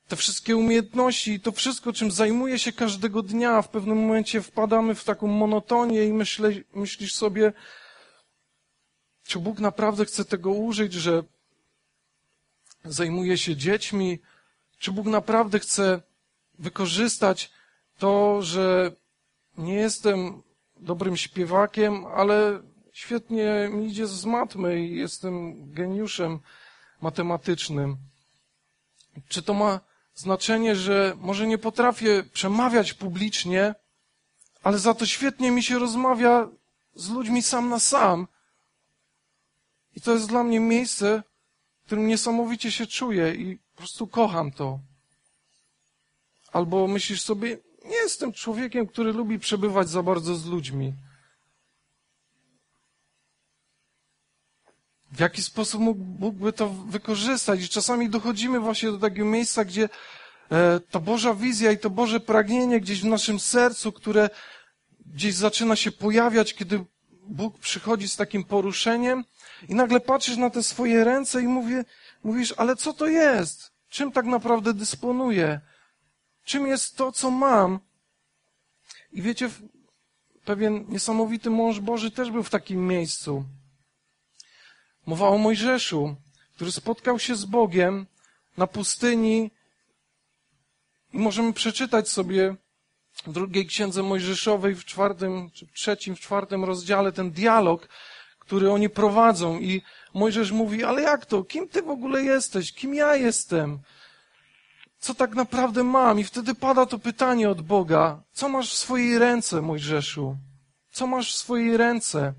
Te 0.08 0.16
wszystkie 0.16 0.56
umiejętności, 0.56 1.40
to 1.40 1.52
wszystko, 1.52 1.92
czym 1.92 2.10
zajmuje 2.10 2.58
się 2.58 2.72
każdego 2.72 3.22
dnia, 3.22 3.62
w 3.62 3.68
pewnym 3.68 3.98
momencie 3.98 4.42
wpadamy 4.42 4.94
w 4.94 5.04
taką 5.04 5.26
monotonię 5.26 6.04
i 6.04 6.12
myślę, 6.12 6.50
myślisz 6.74 7.14
sobie, 7.14 7.52
czy 9.26 9.38
Bóg 9.38 9.58
naprawdę 9.58 10.04
chce 10.04 10.24
tego 10.24 10.50
użyć, 10.50 10.92
że 10.92 11.22
zajmuję 12.84 13.38
się 13.38 13.56
dziećmi, 13.56 14.18
czy 14.78 14.92
Bóg 14.92 15.06
naprawdę 15.06 15.58
chce 15.58 16.02
wykorzystać 16.58 17.50
to, 17.98 18.42
że 18.42 18.92
nie 19.58 19.74
jestem 19.74 20.42
dobrym 20.76 21.16
śpiewakiem, 21.16 22.06
ale 22.06 22.69
świetnie 23.00 23.68
mi 23.72 23.86
idzie 23.86 24.06
z 24.06 24.24
matmy 24.24 24.80
i 24.86 24.96
jestem 24.96 25.34
geniuszem 25.72 26.40
matematycznym. 27.00 27.96
Czy 29.28 29.42
to 29.42 29.54
ma 29.54 29.80
znaczenie, 30.14 30.76
że 30.76 31.16
może 31.18 31.46
nie 31.46 31.58
potrafię 31.58 32.24
przemawiać 32.32 32.94
publicznie, 32.94 33.74
ale 34.62 34.78
za 34.78 34.94
to 34.94 35.06
świetnie 35.06 35.50
mi 35.50 35.62
się 35.62 35.78
rozmawia 35.78 36.48
z 36.94 37.10
ludźmi 37.10 37.42
sam 37.42 37.68
na 37.68 37.78
sam. 37.78 38.26
I 39.96 40.00
to 40.00 40.12
jest 40.12 40.28
dla 40.28 40.44
mnie 40.44 40.60
miejsce, 40.60 41.22
w 41.82 41.86
którym 41.86 42.06
niesamowicie 42.06 42.72
się 42.72 42.86
czuję 42.86 43.34
i 43.34 43.58
po 43.58 43.78
prostu 43.78 44.06
kocham 44.06 44.50
to. 44.52 44.78
Albo 46.52 46.88
myślisz 46.88 47.22
sobie, 47.22 47.58
nie 47.84 47.96
jestem 47.96 48.32
człowiekiem, 48.32 48.86
który 48.86 49.12
lubi 49.12 49.38
przebywać 49.38 49.88
za 49.88 50.02
bardzo 50.02 50.36
z 50.36 50.46
ludźmi. 50.46 50.92
W 55.12 55.20
jaki 55.20 55.42
sposób 55.42 55.80
mógłby 56.18 56.52
to 56.52 56.68
wykorzystać? 56.68 57.62
I 57.62 57.68
czasami 57.68 58.10
dochodzimy 58.10 58.60
właśnie 58.60 58.90
do 58.90 58.98
takiego 58.98 59.24
miejsca, 59.24 59.64
gdzie 59.64 59.88
e, 60.50 60.80
ta 60.90 61.00
Boża 61.00 61.34
wizja 61.34 61.72
i 61.72 61.78
to 61.78 61.90
Boże 61.90 62.20
pragnienie 62.20 62.80
gdzieś 62.80 63.00
w 63.00 63.04
naszym 63.04 63.40
sercu, 63.40 63.92
które 63.92 64.30
gdzieś 65.06 65.34
zaczyna 65.34 65.76
się 65.76 65.92
pojawiać, 65.92 66.54
kiedy 66.54 66.84
Bóg 67.22 67.58
przychodzi 67.58 68.08
z 68.08 68.16
takim 68.16 68.44
poruszeniem 68.44 69.24
i 69.68 69.74
nagle 69.74 70.00
patrzysz 70.00 70.36
na 70.36 70.50
te 70.50 70.62
swoje 70.62 71.04
ręce 71.04 71.42
i 71.42 71.46
mówię, 71.46 71.84
mówisz, 72.24 72.54
ale 72.56 72.76
co 72.76 72.92
to 72.92 73.06
jest? 73.06 73.72
Czym 73.88 74.12
tak 74.12 74.26
naprawdę 74.26 74.74
dysponuję? 74.74 75.60
Czym 76.44 76.66
jest 76.66 76.96
to, 76.96 77.12
co 77.12 77.30
mam? 77.30 77.78
I 79.12 79.22
wiecie, 79.22 79.50
pewien 80.44 80.84
niesamowity 80.88 81.50
mąż 81.50 81.80
Boży 81.80 82.10
też 82.10 82.30
był 82.30 82.42
w 82.42 82.50
takim 82.50 82.86
miejscu. 82.86 83.44
Mowa 85.06 85.28
o 85.28 85.38
Mojżeszu, 85.38 86.16
który 86.54 86.72
spotkał 86.72 87.18
się 87.18 87.36
z 87.36 87.44
Bogiem 87.44 88.06
na 88.56 88.66
pustyni 88.66 89.50
i 91.12 91.18
możemy 91.18 91.52
przeczytać 91.52 92.08
sobie 92.08 92.56
w 93.26 93.32
drugiej 93.32 93.66
księdze 93.66 94.02
Mojżeszowej 94.02 94.74
w 94.74 94.84
czwartym, 94.84 95.50
czy 95.50 95.66
w 95.66 95.72
trzecim, 95.72 96.16
w 96.16 96.20
czwartym 96.20 96.64
rozdziale 96.64 97.12
ten 97.12 97.30
dialog, 97.30 97.88
który 98.38 98.72
oni 98.72 98.88
prowadzą 98.88 99.58
i 99.60 99.82
Mojżesz 100.14 100.52
mówi, 100.52 100.84
ale 100.84 101.02
jak 101.02 101.26
to? 101.26 101.44
Kim 101.44 101.68
ty 101.68 101.82
w 101.82 101.90
ogóle 101.90 102.22
jesteś? 102.22 102.72
Kim 102.72 102.94
ja 102.94 103.16
jestem? 103.16 103.78
Co 104.98 105.14
tak 105.14 105.34
naprawdę 105.34 105.84
mam? 105.84 106.20
I 106.20 106.24
wtedy 106.24 106.54
pada 106.54 106.86
to 106.86 106.98
pytanie 106.98 107.50
od 107.50 107.62
Boga. 107.62 108.22
Co 108.32 108.48
masz 108.48 108.72
w 108.72 108.76
swojej 108.76 109.18
ręce, 109.18 109.62
Mojżeszu? 109.62 110.36
Co 110.92 111.06
masz 111.06 111.34
w 111.34 111.36
swojej 111.36 111.76
ręce? 111.76 112.34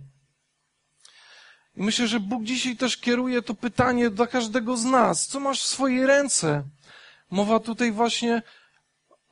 I 1.81 1.83
myślę, 1.83 2.07
że 2.07 2.19
Bóg 2.19 2.43
dzisiaj 2.43 2.77
też 2.77 2.97
kieruje 2.97 3.41
to 3.41 3.53
pytanie 3.53 4.09
dla 4.09 4.27
każdego 4.27 4.77
z 4.77 4.85
nas. 4.85 5.27
Co 5.27 5.39
masz 5.39 5.61
w 5.61 5.67
swojej 5.67 6.05
ręce? 6.05 6.63
Mowa 7.31 7.59
tutaj 7.59 7.91
właśnie 7.91 8.41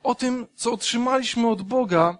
o 0.02 0.14
tym, 0.14 0.46
co 0.54 0.72
otrzymaliśmy 0.72 1.48
od 1.48 1.62
Boga, 1.62 2.18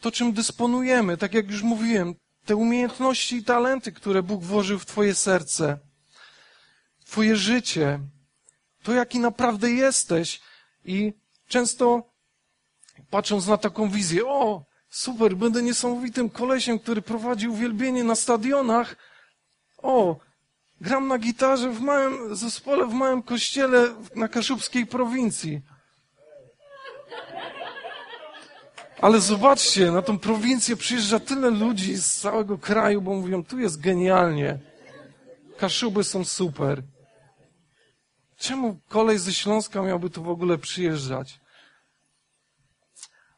to 0.00 0.12
czym 0.12 0.32
dysponujemy, 0.32 1.16
tak 1.16 1.34
jak 1.34 1.50
już 1.50 1.62
mówiłem, 1.62 2.14
te 2.44 2.56
umiejętności 2.56 3.36
i 3.36 3.44
talenty, 3.44 3.92
które 3.92 4.22
Bóg 4.22 4.42
włożył 4.44 4.78
w 4.78 4.86
Twoje 4.86 5.14
serce, 5.14 5.78
Twoje 7.04 7.36
życie, 7.36 8.00
to 8.82 8.92
jaki 8.92 9.18
naprawdę 9.18 9.70
jesteś. 9.70 10.40
I 10.84 11.12
często 11.48 12.12
patrząc 13.10 13.46
na 13.46 13.56
taką 13.56 13.90
wizję, 13.90 14.26
o, 14.26 14.75
super, 14.90 15.36
będę 15.36 15.62
niesamowitym 15.62 16.30
kolesiem, 16.30 16.78
który 16.78 17.02
prowadzi 17.02 17.48
uwielbienie 17.48 18.04
na 18.04 18.14
stadionach, 18.14 18.96
o, 19.78 20.16
gram 20.80 21.08
na 21.08 21.18
gitarze 21.18 21.70
w 21.70 21.80
małym 21.80 22.36
zespole, 22.36 22.86
w 22.86 22.92
małym 22.92 23.22
kościele 23.22 23.94
na 24.14 24.28
kaszubskiej 24.28 24.86
prowincji. 24.86 25.60
Ale 29.00 29.20
zobaczcie, 29.20 29.90
na 29.90 30.02
tą 30.02 30.18
prowincję 30.18 30.76
przyjeżdża 30.76 31.20
tyle 31.20 31.50
ludzi 31.50 31.96
z 31.96 32.14
całego 32.14 32.58
kraju, 32.58 33.02
bo 33.02 33.14
mówią, 33.14 33.44
tu 33.44 33.58
jest 33.58 33.80
genialnie. 33.80 34.58
Kaszuby 35.56 36.04
są 36.04 36.24
super. 36.24 36.82
Czemu 38.36 38.80
kolej 38.88 39.18
ze 39.18 39.32
Śląska 39.32 39.82
miałby 39.82 40.10
tu 40.10 40.22
w 40.22 40.28
ogóle 40.28 40.58
przyjeżdżać? 40.58 41.40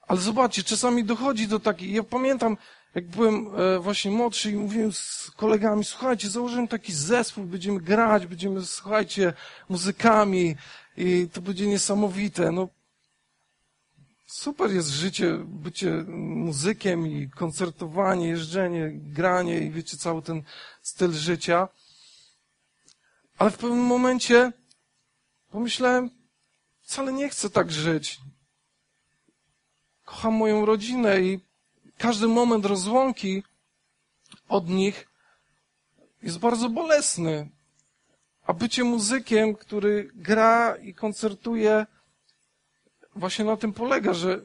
Ale 0.09 0.21
zobaczcie, 0.21 0.63
czasami 0.63 1.05
dochodzi 1.05 1.49
do 1.49 1.61
takiej, 1.61 1.93
ja 1.93 2.03
pamiętam, 2.03 2.57
jak 2.95 3.07
byłem 3.07 3.47
e, 3.57 3.79
właśnie 3.79 4.11
młodszy 4.11 4.51
i 4.51 4.57
mówiłem 4.57 4.93
z 4.93 5.31
kolegami, 5.37 5.85
słuchajcie, 5.85 6.29
założyłem 6.29 6.69
taki 6.69 6.93
zespół, 6.93 7.45
będziemy 7.45 7.81
grać, 7.81 8.27
będziemy, 8.27 8.67
słuchajcie, 8.67 9.33
muzykami 9.69 10.57
i 10.97 11.29
to 11.33 11.41
będzie 11.41 11.67
niesamowite. 11.67 12.53
No, 12.53 12.69
super 14.27 14.71
jest 14.73 14.89
życie, 14.89 15.39
bycie 15.45 15.91
muzykiem 16.19 17.07
i 17.07 17.31
koncertowanie, 17.31 18.29
jeżdżenie, 18.29 18.91
granie 18.93 19.61
i 19.61 19.71
wiecie, 19.71 19.97
cały 19.97 20.23
ten 20.23 20.43
styl 20.83 21.13
życia. 21.13 21.69
Ale 23.39 23.51
w 23.51 23.59
pewnym 23.59 23.85
momencie 23.85 24.53
pomyślałem, 25.51 26.11
wcale 26.81 27.13
nie 27.13 27.29
chcę 27.29 27.51
tak 27.51 27.73
żyć. 27.73 28.21
Kocham 30.09 30.35
moją 30.35 30.65
rodzinę 30.65 31.21
i 31.21 31.41
każdy 31.99 32.29
moment 32.29 32.65
rozłąki 32.65 33.43
od 34.49 34.69
nich 34.69 35.09
jest 36.23 36.39
bardzo 36.39 36.69
bolesny. 36.69 37.51
A 38.47 38.53
bycie 38.53 38.85
muzykiem, 38.85 39.55
który 39.55 40.11
gra 40.15 40.77
i 40.77 40.95
koncertuje, 40.95 41.87
właśnie 43.17 43.45
na 43.45 43.57
tym 43.57 43.73
polega, 43.73 44.15
że 44.15 44.41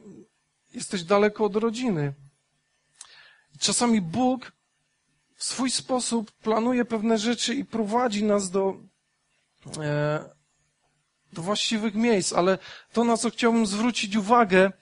jesteś 0.74 1.04
daleko 1.04 1.44
od 1.44 1.56
rodziny. 1.56 2.14
Czasami 3.58 4.00
Bóg 4.00 4.52
w 5.34 5.44
swój 5.44 5.70
sposób 5.70 6.32
planuje 6.32 6.84
pewne 6.84 7.18
rzeczy 7.18 7.54
i 7.54 7.64
prowadzi 7.64 8.24
nas 8.24 8.50
do, 8.50 8.76
e, 9.80 10.24
do 11.32 11.42
właściwych 11.42 11.94
miejsc, 11.94 12.32
ale 12.32 12.58
to, 12.92 13.04
na 13.04 13.16
co 13.16 13.30
chciałbym 13.30 13.66
zwrócić 13.66 14.16
uwagę, 14.16 14.72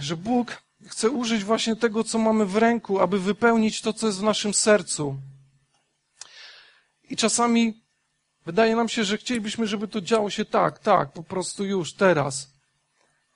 że 0.00 0.16
Bóg 0.16 0.62
chce 0.86 1.10
użyć 1.10 1.44
właśnie 1.44 1.76
tego, 1.76 2.04
co 2.04 2.18
mamy 2.18 2.46
w 2.46 2.56
ręku, 2.56 3.00
aby 3.00 3.20
wypełnić 3.20 3.80
to, 3.80 3.92
co 3.92 4.06
jest 4.06 4.18
w 4.18 4.22
naszym 4.22 4.54
sercu. 4.54 5.16
I 7.10 7.16
czasami 7.16 7.82
wydaje 8.46 8.76
nam 8.76 8.88
się, 8.88 9.04
że 9.04 9.18
chcielibyśmy, 9.18 9.66
żeby 9.66 9.88
to 9.88 10.00
działo 10.00 10.30
się 10.30 10.44
tak, 10.44 10.78
tak, 10.78 11.12
po 11.12 11.22
prostu 11.22 11.64
już, 11.64 11.94
teraz. 11.94 12.50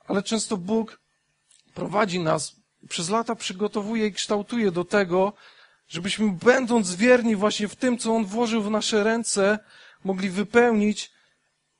Ale 0.06 0.22
często 0.22 0.56
Bóg 0.56 1.00
prowadzi 1.74 2.20
nas, 2.20 2.56
przez 2.88 3.10
lata 3.10 3.34
przygotowuje 3.34 4.06
i 4.06 4.12
kształtuje 4.12 4.70
do 4.70 4.84
tego, 4.84 5.32
żebyśmy 5.88 6.30
będąc 6.30 6.94
wierni 6.94 7.36
właśnie 7.36 7.68
w 7.68 7.76
tym, 7.76 7.98
co 7.98 8.14
On 8.14 8.24
włożył 8.24 8.62
w 8.62 8.70
nasze 8.70 9.04
ręce, 9.04 9.58
mogli 10.04 10.30
wypełnić 10.30 11.10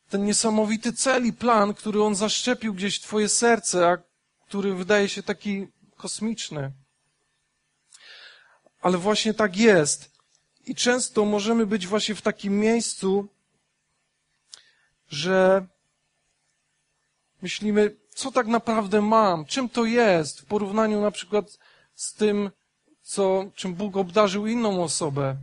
ten 0.09 0.25
niesamowity 0.25 0.93
cel 0.93 1.26
i 1.26 1.33
plan, 1.33 1.75
który 1.75 2.02
On 2.02 2.14
zaszczepił 2.14 2.75
gdzieś 2.75 2.99
w 2.99 3.02
Twoje 3.02 3.29
serce, 3.29 3.88
a 3.88 4.10
który 4.50 4.75
wydaje 4.75 5.09
się 5.09 5.23
taki 5.23 5.66
kosmiczny. 5.97 6.73
Ale 8.80 8.99
właśnie 8.99 9.35
tak 9.35 9.57
jest. 9.57 10.11
I 10.66 10.75
często 10.75 11.25
możemy 11.25 11.66
być 11.66 11.87
właśnie 11.87 12.14
w 12.14 12.23
takim 12.23 12.59
miejscu, 12.59 13.28
że 15.09 15.66
myślimy, 17.42 17.97
co 18.14 18.33
tak 18.33 18.47
naprawdę 18.47 19.00
mam, 19.00 19.45
czym 19.45 19.69
to 19.69 19.85
jest 19.85 20.40
w 20.40 20.45
porównaniu 20.45 21.00
na 21.00 21.11
przykład 21.11 21.59
z 21.95 22.14
tym, 22.14 22.50
co, 23.02 23.45
czym 23.54 23.75
Bóg 23.75 23.97
obdarzył 23.97 24.47
inną 24.47 24.85
osobę. 24.85 25.37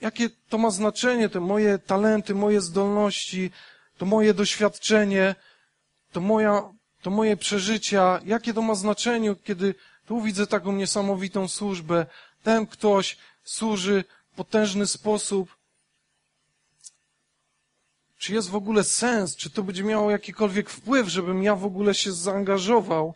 Jakie 0.00 0.30
to 0.48 0.58
ma 0.58 0.70
znaczenie, 0.70 1.28
te 1.28 1.40
moje 1.40 1.78
talenty, 1.78 2.34
moje 2.34 2.60
zdolności, 2.60 3.50
to 3.98 4.06
moje 4.06 4.34
doświadczenie, 4.34 5.34
to 6.12 6.20
moja 6.20 6.75
to 7.06 7.10
moje 7.10 7.36
przeżycia, 7.36 8.20
jakie 8.24 8.54
to 8.54 8.62
ma 8.62 8.74
znaczenie, 8.74 9.34
kiedy 9.44 9.74
tu 10.06 10.20
widzę 10.20 10.46
taką 10.46 10.72
niesamowitą 10.72 11.48
służbę, 11.48 12.06
ten 12.42 12.66
ktoś 12.66 13.16
służy 13.44 14.04
w 14.32 14.36
potężny 14.36 14.86
sposób. 14.86 15.56
Czy 18.18 18.34
jest 18.34 18.50
w 18.50 18.56
ogóle 18.56 18.84
sens? 18.84 19.36
Czy 19.36 19.50
to 19.50 19.62
będzie 19.62 19.84
miało 19.84 20.10
jakikolwiek 20.10 20.70
wpływ, 20.70 21.08
żebym 21.08 21.42
ja 21.42 21.54
w 21.54 21.64
ogóle 21.64 21.94
się 21.94 22.12
zaangażował? 22.12 23.14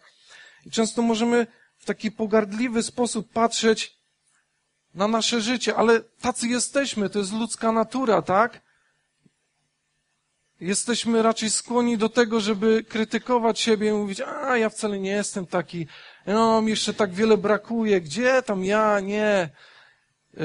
I 0.66 0.70
często 0.70 1.02
możemy 1.02 1.46
w 1.78 1.84
taki 1.84 2.10
pogardliwy 2.10 2.82
sposób 2.82 3.32
patrzeć 3.32 3.96
na 4.94 5.08
nasze 5.08 5.40
życie, 5.40 5.76
ale 5.76 6.00
tacy 6.00 6.48
jesteśmy, 6.48 7.10
to 7.10 7.18
jest 7.18 7.32
ludzka 7.32 7.72
natura, 7.72 8.22
tak? 8.22 8.60
Jesteśmy 10.60 11.22
raczej 11.22 11.50
skłonni 11.50 11.98
do 11.98 12.08
tego, 12.08 12.40
żeby 12.40 12.84
krytykować 12.88 13.60
siebie 13.60 13.88
i 13.88 13.92
mówić, 13.92 14.20
a 14.20 14.56
ja 14.56 14.68
wcale 14.68 14.98
nie 14.98 15.10
jestem 15.10 15.46
taki, 15.46 15.86
no 16.26 16.62
mi 16.62 16.70
jeszcze 16.70 16.94
tak 16.94 17.12
wiele 17.12 17.36
brakuje, 17.36 18.00
gdzie 18.00 18.42
tam 18.42 18.64
ja, 18.64 19.00
nie. 19.00 19.50
Y, 20.34 20.40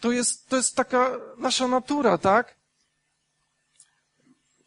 to 0.00 0.12
jest, 0.12 0.48
to 0.48 0.56
jest 0.56 0.76
taka 0.76 1.10
nasza 1.38 1.68
natura, 1.68 2.18
tak? 2.18 2.54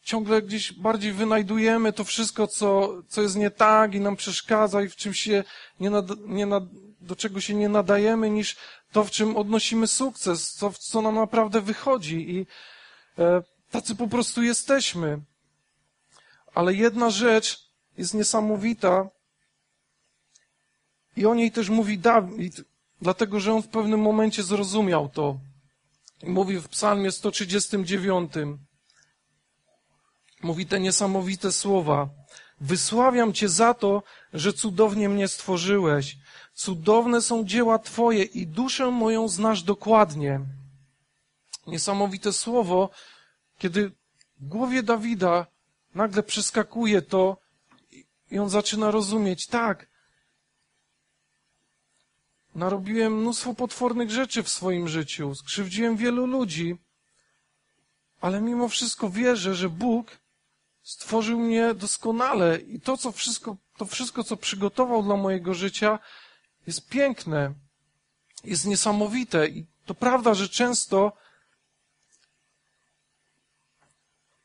Ciągle 0.02 0.42
gdzieś 0.42 0.72
bardziej 0.72 1.12
wynajdujemy 1.12 1.92
to 1.92 2.04
wszystko, 2.04 2.46
co, 2.46 2.94
co 3.08 3.22
jest 3.22 3.36
nie 3.36 3.50
tak 3.50 3.94
i 3.94 4.00
nam 4.00 4.16
przeszkadza 4.16 4.82
i 4.82 4.88
w 4.88 4.96
czym 4.96 5.14
się 5.14 5.44
nie, 5.80 5.90
nad, 5.90 6.06
nie 6.26 6.46
nad, 6.46 6.64
do 7.00 7.16
czego 7.16 7.40
się 7.40 7.54
nie 7.54 7.68
nadajemy, 7.68 8.30
niż 8.30 8.56
to, 8.92 9.04
w 9.04 9.10
czym 9.10 9.36
odnosimy 9.36 9.86
sukces, 9.86 10.52
co, 10.52 10.72
co 10.78 11.02
nam 11.02 11.14
naprawdę 11.14 11.60
wychodzi. 11.60 12.30
I 12.30 12.46
e, 13.18 13.42
tacy 13.70 13.94
po 13.94 14.08
prostu 14.08 14.42
jesteśmy. 14.42 15.20
Ale 16.54 16.74
jedna 16.74 17.10
rzecz 17.10 17.70
jest 17.98 18.14
niesamowita 18.14 19.08
i 21.16 21.26
o 21.26 21.34
niej 21.34 21.52
też 21.52 21.68
mówi 21.68 21.98
Dawid, 21.98 22.60
dlatego 23.02 23.40
że 23.40 23.54
on 23.54 23.62
w 23.62 23.68
pewnym 23.68 24.00
momencie 24.00 24.42
zrozumiał 24.42 25.08
to. 25.08 25.38
Mówi 26.22 26.60
w 26.60 26.68
psalmie 26.68 27.12
139, 27.12 28.32
mówi 30.42 30.66
te 30.66 30.80
niesamowite 30.80 31.52
słowa. 31.52 32.08
Wysławiam 32.60 33.32
Cię 33.32 33.48
za 33.48 33.74
to, 33.74 34.02
że 34.32 34.52
cudownie 34.52 35.08
mnie 35.08 35.28
stworzyłeś. 35.28 36.16
Cudowne 36.54 37.22
są 37.22 37.44
dzieła 37.44 37.78
Twoje 37.78 38.24
i 38.24 38.46
duszę 38.46 38.90
moją 38.90 39.28
znasz 39.28 39.62
dokładnie. 39.62 40.40
Niesamowite 41.66 42.32
słowo, 42.32 42.90
kiedy 43.58 43.90
w 44.40 44.48
głowie 44.48 44.82
Dawida 44.82 45.46
nagle 45.94 46.22
przeskakuje 46.22 47.02
to 47.02 47.36
i 48.30 48.38
on 48.38 48.48
zaczyna 48.48 48.90
rozumieć, 48.90 49.46
tak, 49.46 49.86
narobiłem 52.54 53.20
mnóstwo 53.20 53.54
potwornych 53.54 54.10
rzeczy 54.10 54.42
w 54.42 54.48
swoim 54.48 54.88
życiu, 54.88 55.34
skrzywdziłem 55.34 55.96
wielu 55.96 56.26
ludzi, 56.26 56.76
ale 58.20 58.40
mimo 58.40 58.68
wszystko 58.68 59.10
wierzę, 59.10 59.54
że 59.54 59.68
Bóg 59.68 60.18
stworzył 60.82 61.40
mnie 61.40 61.74
doskonale 61.74 62.58
i 62.58 62.80
to, 62.80 62.96
co 62.96 63.12
wszystko, 63.12 63.56
to 63.76 63.86
wszystko, 63.86 64.24
co 64.24 64.36
przygotował 64.36 65.02
dla 65.02 65.16
mojego 65.16 65.54
życia, 65.54 65.98
jest 66.66 66.88
piękne, 66.88 67.54
jest 68.44 68.66
niesamowite 68.66 69.48
i 69.48 69.66
to 69.86 69.94
prawda, 69.94 70.34
że 70.34 70.48
często 70.48 71.12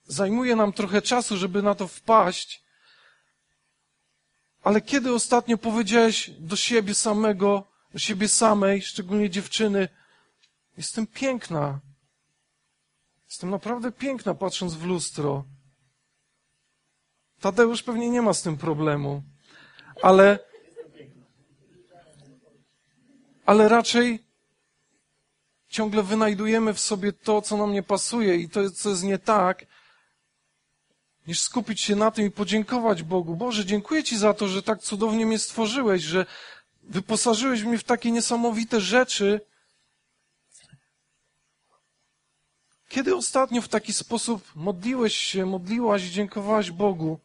zajmuje 0.05 0.55
nam 0.55 0.73
trochę 0.73 1.01
czasu, 1.01 1.37
żeby 1.37 1.61
na 1.61 1.75
to 1.75 1.87
wpaść, 1.87 2.63
ale 4.63 4.81
kiedy 4.81 5.13
ostatnio 5.13 5.57
powiedziałeś 5.57 6.29
do 6.29 6.55
siebie 6.55 6.95
samego, 6.95 7.67
do 7.93 7.99
siebie 7.99 8.27
samej, 8.27 8.81
szczególnie 8.81 9.29
dziewczyny, 9.29 9.87
jestem 10.77 11.07
piękna. 11.07 11.79
Jestem 13.29 13.49
naprawdę 13.49 13.91
piękna, 13.91 14.33
patrząc 14.33 14.73
w 14.73 14.85
lustro. 14.85 15.45
Tadeusz 17.39 17.83
pewnie 17.83 18.09
nie 18.09 18.21
ma 18.21 18.33
z 18.33 18.41
tym 18.41 18.57
problemu, 18.57 19.23
ale 20.01 20.39
ale 23.45 23.69
raczej 23.69 24.23
ciągle 25.67 26.03
wynajdujemy 26.03 26.73
w 26.73 26.79
sobie 26.79 27.13
to, 27.13 27.41
co 27.41 27.57
nam 27.57 27.73
nie 27.73 27.83
pasuje 27.83 28.35
i 28.35 28.49
to, 28.49 28.71
co 28.71 28.89
jest 28.89 29.03
nie 29.03 29.17
tak, 29.17 29.65
niż 31.27 31.39
skupić 31.39 31.81
się 31.81 31.95
na 31.95 32.11
tym 32.11 32.25
i 32.25 32.31
podziękować 32.31 33.03
Bogu. 33.03 33.35
Boże, 33.35 33.65
dziękuję 33.65 34.03
Ci 34.03 34.17
za 34.17 34.33
to, 34.33 34.47
że 34.47 34.63
tak 34.63 34.81
cudownie 34.81 35.25
mnie 35.25 35.39
stworzyłeś, 35.39 36.01
że 36.03 36.25
wyposażyłeś 36.83 37.63
mnie 37.63 37.77
w 37.77 37.83
takie 37.83 38.11
niesamowite 38.11 38.81
rzeczy. 38.81 39.41
Kiedy 42.89 43.15
ostatnio 43.15 43.61
w 43.61 43.67
taki 43.67 43.93
sposób 43.93 44.55
modliłeś 44.55 45.17
się, 45.17 45.45
modliłaś 45.45 46.03
i 46.03 46.11
dziękowałaś 46.11 46.71
Bogu? 46.71 47.19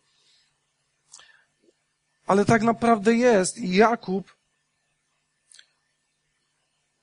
Ale 2.26 2.44
tak 2.44 2.62
naprawdę 2.62 3.14
jest 3.14 3.58
i 3.58 3.74
Jakub 3.76 4.38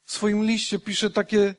w 0.06 0.12
swoim 0.12 0.44
liście 0.44 0.80
pisze 0.80 1.10
takie, 1.10 1.56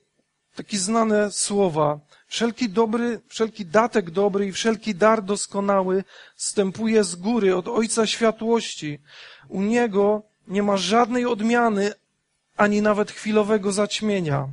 takie 0.55 0.79
znane 0.79 1.33
słowa. 1.33 2.01
Wszelki 2.27 2.69
dobry, 2.69 3.21
wszelki 3.29 3.67
datek 3.67 4.11
dobry 4.11 4.47
i 4.47 4.53
wszelki 4.53 4.95
dar 4.95 5.23
doskonały 5.23 6.05
stępuje 6.37 7.05
z 7.05 7.17
góry 7.17 7.57
od 7.57 7.69
Ojca 7.69 8.07
Światłości. 8.07 8.99
U 9.49 9.63
Niego 9.63 10.23
nie 10.49 10.63
ma 10.63 10.77
żadnej 10.77 11.27
odmiany, 11.27 11.93
ani 12.57 12.83
nawet 12.83 13.11
chwilowego 13.11 13.73
zaćmienia. 13.73 14.49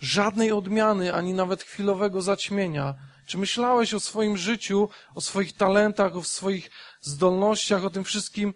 Żadnej 0.00 0.52
odmiany, 0.52 1.14
ani 1.14 1.34
nawet 1.34 1.62
chwilowego 1.62 2.22
zaćmienia. 2.22 2.94
Czy 3.26 3.38
myślałeś 3.38 3.94
o 3.94 4.00
swoim 4.00 4.36
życiu, 4.36 4.88
o 5.14 5.20
swoich 5.20 5.56
talentach, 5.56 6.16
o 6.16 6.22
swoich 6.22 6.70
zdolnościach, 7.00 7.84
o 7.84 7.90
tym 7.90 8.04
wszystkim, 8.04 8.54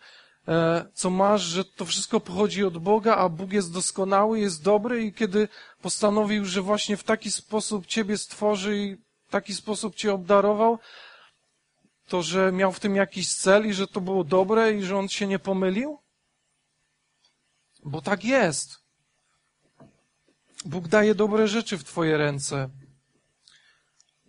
co 0.95 1.11
masz, 1.11 1.43
że 1.43 1.65
to 1.65 1.85
wszystko 1.85 2.21
pochodzi 2.21 2.65
od 2.65 2.79
Boga, 2.79 3.17
a 3.17 3.29
Bóg 3.29 3.53
jest 3.53 3.73
doskonały, 3.73 4.41
jest 4.41 4.63
dobry 4.63 5.05
i 5.05 5.13
kiedy 5.13 5.49
postanowił, 5.83 6.45
że 6.45 6.63
właśnie 6.63 6.97
w 6.97 7.05
taki 7.05 7.31
sposób 7.31 7.87
Ciebie 7.87 8.19
stworzy 8.19 8.77
i 8.77 8.97
w 8.97 9.31
taki 9.31 9.55
sposób 9.55 9.95
Cię 9.95 10.15
obdarował, 10.15 10.79
to 12.09 12.23
że 12.23 12.53
miał 12.53 12.73
w 12.73 12.81
tym 12.81 12.97
jakiś 12.97 13.35
cel 13.35 13.67
i 13.67 13.73
że 13.73 13.87
to 13.87 14.01
było 14.01 14.25
dobre 14.25 14.73
i 14.73 14.83
że 14.83 14.97
On 14.97 15.09
się 15.09 15.27
nie 15.27 15.39
pomylił? 15.39 15.99
Bo 17.85 18.03
tak 18.03 18.25
jest. 18.25 18.79
Bóg 20.65 20.89
daje 20.89 21.15
dobre 21.15 21.49
rzeczy 21.49 21.79
w 21.79 21.85
Twoje 21.85 22.17
ręce. 22.17 22.69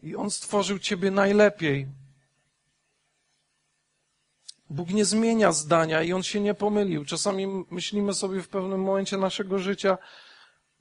I 0.03 0.15
On 0.15 0.31
stworzył 0.31 0.79
Ciebie 0.79 1.11
najlepiej. 1.11 1.87
Bóg 4.69 4.89
nie 4.89 5.05
zmienia 5.05 5.51
zdania 5.51 6.03
i 6.03 6.13
on 6.13 6.23
się 6.23 6.39
nie 6.39 6.53
pomylił. 6.53 7.05
Czasami 7.05 7.47
myślimy 7.71 8.13
sobie 8.13 8.41
w 8.41 8.49
pewnym 8.49 8.81
momencie 8.81 9.17
naszego 9.17 9.59
życia, 9.59 9.97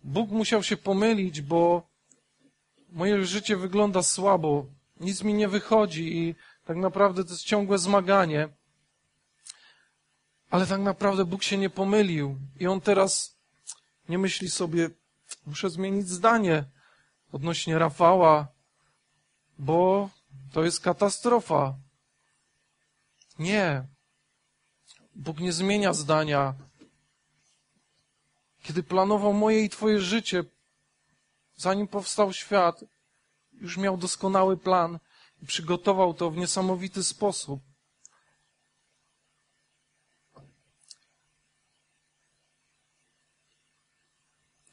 Bóg 0.05 0.31
musiał 0.31 0.63
się 0.63 0.77
pomylić, 0.77 1.41
bo 1.41 1.83
moje 2.93 3.25
życie 3.25 3.57
wygląda 3.57 4.03
słabo, 4.03 4.67
nic 5.01 5.23
mi 5.23 5.35
nie 5.35 5.49
wychodzi 5.49 6.19
i 6.19 6.35
tak 6.65 6.77
naprawdę 6.77 7.25
to 7.25 7.31
jest 7.31 7.45
ciągłe 7.45 7.79
zmaganie. 7.79 8.49
Ale 10.51 10.67
tak 10.67 10.81
naprawdę 10.81 11.25
Bóg 11.25 11.43
się 11.43 11.59
nie 11.59 11.71
pomylił 11.71 12.37
i 12.61 12.67
on 12.67 12.81
teraz 12.81 13.37
nie 14.09 14.19
myśli 14.19 14.51
sobie, 14.51 14.91
muszę 15.47 15.71
zmienić 15.71 16.09
zdanie 16.09 16.65
odnośnie 17.33 17.79
Rafała, 17.79 18.49
bo 19.59 20.11
to 20.53 20.65
jest 20.65 20.81
katastrofa. 20.81 21.75
Nie. 23.39 23.87
Bóg 25.15 25.41
nie 25.41 25.53
zmienia 25.53 25.93
zdania. 25.93 26.55
Kiedy 28.63 28.83
planował 28.83 29.33
moje 29.33 29.65
i 29.65 29.71
Twoje 29.71 30.01
życie, 30.01 30.45
zanim 31.57 31.89
powstał 31.89 32.33
świat, 32.33 32.85
już 33.53 33.77
miał 33.77 33.97
doskonały 33.97 34.57
plan 34.57 34.99
i 35.43 35.47
przygotował 35.47 36.15
to 36.15 36.31
w 36.31 36.37
niesamowity 36.37 37.05
sposób. 37.05 37.61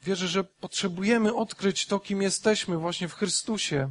Wierzę, 0.02 0.28
że 0.28 0.44
potrzebujemy 0.44 1.34
odkryć 1.34 1.86
to, 1.86 2.00
kim 2.00 2.22
jesteśmy 2.22 2.78
właśnie 2.78 3.08
w 3.08 3.14
Chrystusie. 3.14 3.90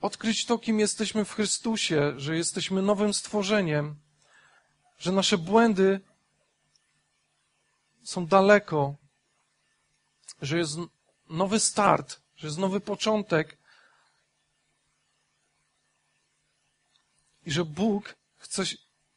Odkryć 0.00 0.44
to, 0.44 0.58
kim 0.58 0.80
jesteśmy 0.80 1.24
w 1.24 1.32
Chrystusie, 1.32 2.12
że 2.16 2.36
jesteśmy 2.36 2.82
nowym 2.82 3.14
stworzeniem, 3.14 3.96
że 4.98 5.12
nasze 5.12 5.38
błędy 5.38 6.00
są 8.02 8.26
daleko, 8.26 8.94
że 10.42 10.58
jest 10.58 10.78
nowy 11.28 11.60
start, 11.60 12.20
że 12.36 12.46
jest 12.46 12.58
nowy 12.58 12.80
początek 12.80 13.58
i 17.46 17.50
że 17.50 17.64
Bóg 17.64 18.14
chce, 18.36 18.62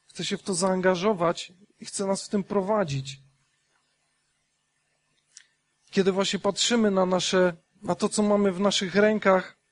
chce 0.05 0.25
się 0.25 0.37
w 0.37 0.43
to 0.43 0.53
zaangażować 0.53 1.53
i 1.79 1.85
chce 1.85 2.05
nas 2.05 2.23
w 2.23 2.29
tym 2.29 2.43
prowadzić. 2.43 3.19
Kiedy 5.91 6.11
właśnie 6.11 6.39
patrzymy 6.39 6.91
na 6.91 7.05
nasze, 7.05 7.55
na 7.81 7.95
to, 7.95 8.09
co 8.09 8.23
mamy 8.23 8.51
w 8.51 8.59
naszych 8.59 8.95
rękach, 8.95 9.62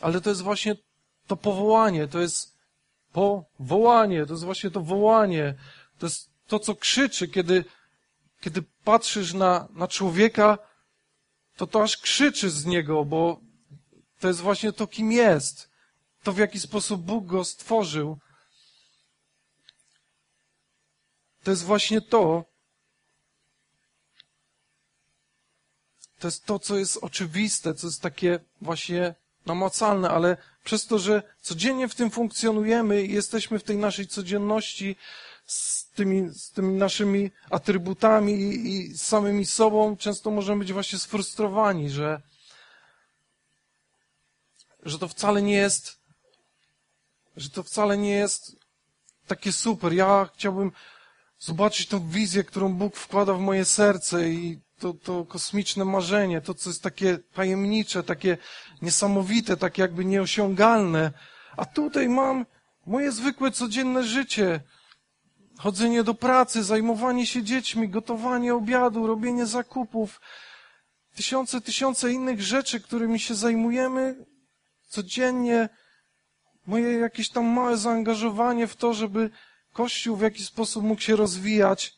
ale 0.00 0.20
to 0.20 0.30
jest 0.30 0.42
właśnie 0.42 0.76
to 1.26 1.36
powołanie, 1.36 2.08
to 2.08 2.20
jest 2.20 2.56
powołanie, 3.12 4.26
to 4.26 4.32
jest 4.32 4.44
właśnie 4.44 4.70
to 4.70 4.80
wołanie, 4.80 5.54
to 5.98 6.06
jest 6.06 6.30
to, 6.46 6.58
co 6.58 6.74
krzyczy, 6.74 7.28
kiedy, 7.28 7.64
kiedy 8.40 8.62
patrzysz 8.84 9.34
na, 9.34 9.68
na 9.70 9.88
człowieka, 9.88 10.58
to 11.56 11.66
to 11.66 11.82
aż 11.82 11.96
krzyczy 11.96 12.50
z 12.50 12.66
niego, 12.66 13.04
bo 13.04 13.40
to 14.20 14.28
jest 14.28 14.40
właśnie 14.40 14.72
to, 14.72 14.86
kim 14.86 15.12
jest. 15.12 15.70
To, 16.22 16.32
w 16.32 16.38
jaki 16.38 16.60
sposób 16.60 17.02
Bóg 17.02 17.26
go 17.26 17.44
stworzył. 17.44 18.18
To 21.42 21.50
jest 21.50 21.64
właśnie 21.64 22.00
to, 22.00 22.44
to 26.18 26.28
jest 26.28 26.44
to, 26.44 26.58
co 26.58 26.78
jest 26.78 26.98
oczywiste, 27.02 27.74
co 27.74 27.86
jest 27.86 28.02
takie 28.02 28.40
właśnie 28.60 29.14
namacalne, 29.46 30.10
ale 30.10 30.36
przez 30.64 30.86
to, 30.86 30.98
że 30.98 31.22
codziennie 31.40 31.88
w 31.88 31.94
tym 31.94 32.10
funkcjonujemy 32.10 33.02
i 33.02 33.12
jesteśmy 33.12 33.58
w 33.58 33.64
tej 33.64 33.76
naszej 33.76 34.06
codzienności 34.06 34.96
z 35.46 35.90
tymi, 35.90 36.30
z 36.34 36.50
tymi 36.50 36.74
naszymi 36.74 37.30
atrybutami 37.50 38.32
i, 38.32 38.74
i 38.74 38.98
samymi 38.98 39.46
sobą, 39.46 39.96
często 39.96 40.30
możemy 40.30 40.58
być 40.58 40.72
właśnie 40.72 40.98
sfrustrowani, 40.98 41.90
że, 41.90 42.22
że 44.82 44.98
to 44.98 45.08
wcale 45.08 45.42
nie 45.42 45.56
jest, 45.56 46.00
że 47.36 47.50
to 47.50 47.62
wcale 47.62 47.98
nie 47.98 48.12
jest 48.12 48.56
takie 49.26 49.52
super. 49.52 49.92
Ja 49.92 50.28
chciałbym 50.34 50.72
zobaczyć 51.38 51.88
tą 51.88 52.08
wizję, 52.08 52.44
którą 52.44 52.74
Bóg 52.74 52.96
wkłada 52.96 53.34
w 53.34 53.40
moje 53.40 53.64
serce 53.64 54.28
i 54.28 54.60
to, 54.78 54.94
to 54.94 55.24
kosmiczne 55.24 55.84
marzenie, 55.84 56.40
to, 56.40 56.54
co 56.54 56.70
jest 56.70 56.82
takie 56.82 57.18
tajemnicze, 57.18 58.02
takie 58.02 58.38
niesamowite, 58.82 59.56
takie 59.56 59.82
jakby 59.82 60.04
nieosiągalne. 60.04 61.12
A 61.56 61.64
tutaj 61.64 62.08
mam 62.08 62.46
moje 62.86 63.12
zwykłe, 63.12 63.50
codzienne 63.50 64.04
życie. 64.04 64.60
Chodzenie 65.58 66.02
do 66.02 66.14
pracy, 66.14 66.62
zajmowanie 66.62 67.26
się 67.26 67.42
dziećmi, 67.42 67.88
gotowanie 67.88 68.54
obiadu, 68.54 69.06
robienie 69.06 69.46
zakupów, 69.46 70.20
tysiące, 71.14 71.60
tysiące 71.60 72.12
innych 72.12 72.42
rzeczy, 72.42 72.80
którymi 72.80 73.20
się 73.20 73.34
zajmujemy 73.34 74.26
codziennie. 74.88 75.68
Moje 76.66 76.92
jakieś 76.92 77.28
tam 77.28 77.46
małe 77.46 77.76
zaangażowanie 77.76 78.66
w 78.66 78.76
to, 78.76 78.94
żeby 78.94 79.30
Kościół 79.72 80.16
w 80.16 80.22
jakiś 80.22 80.46
sposób 80.46 80.84
mógł 80.84 81.00
się 81.00 81.16
rozwijać. 81.16 81.95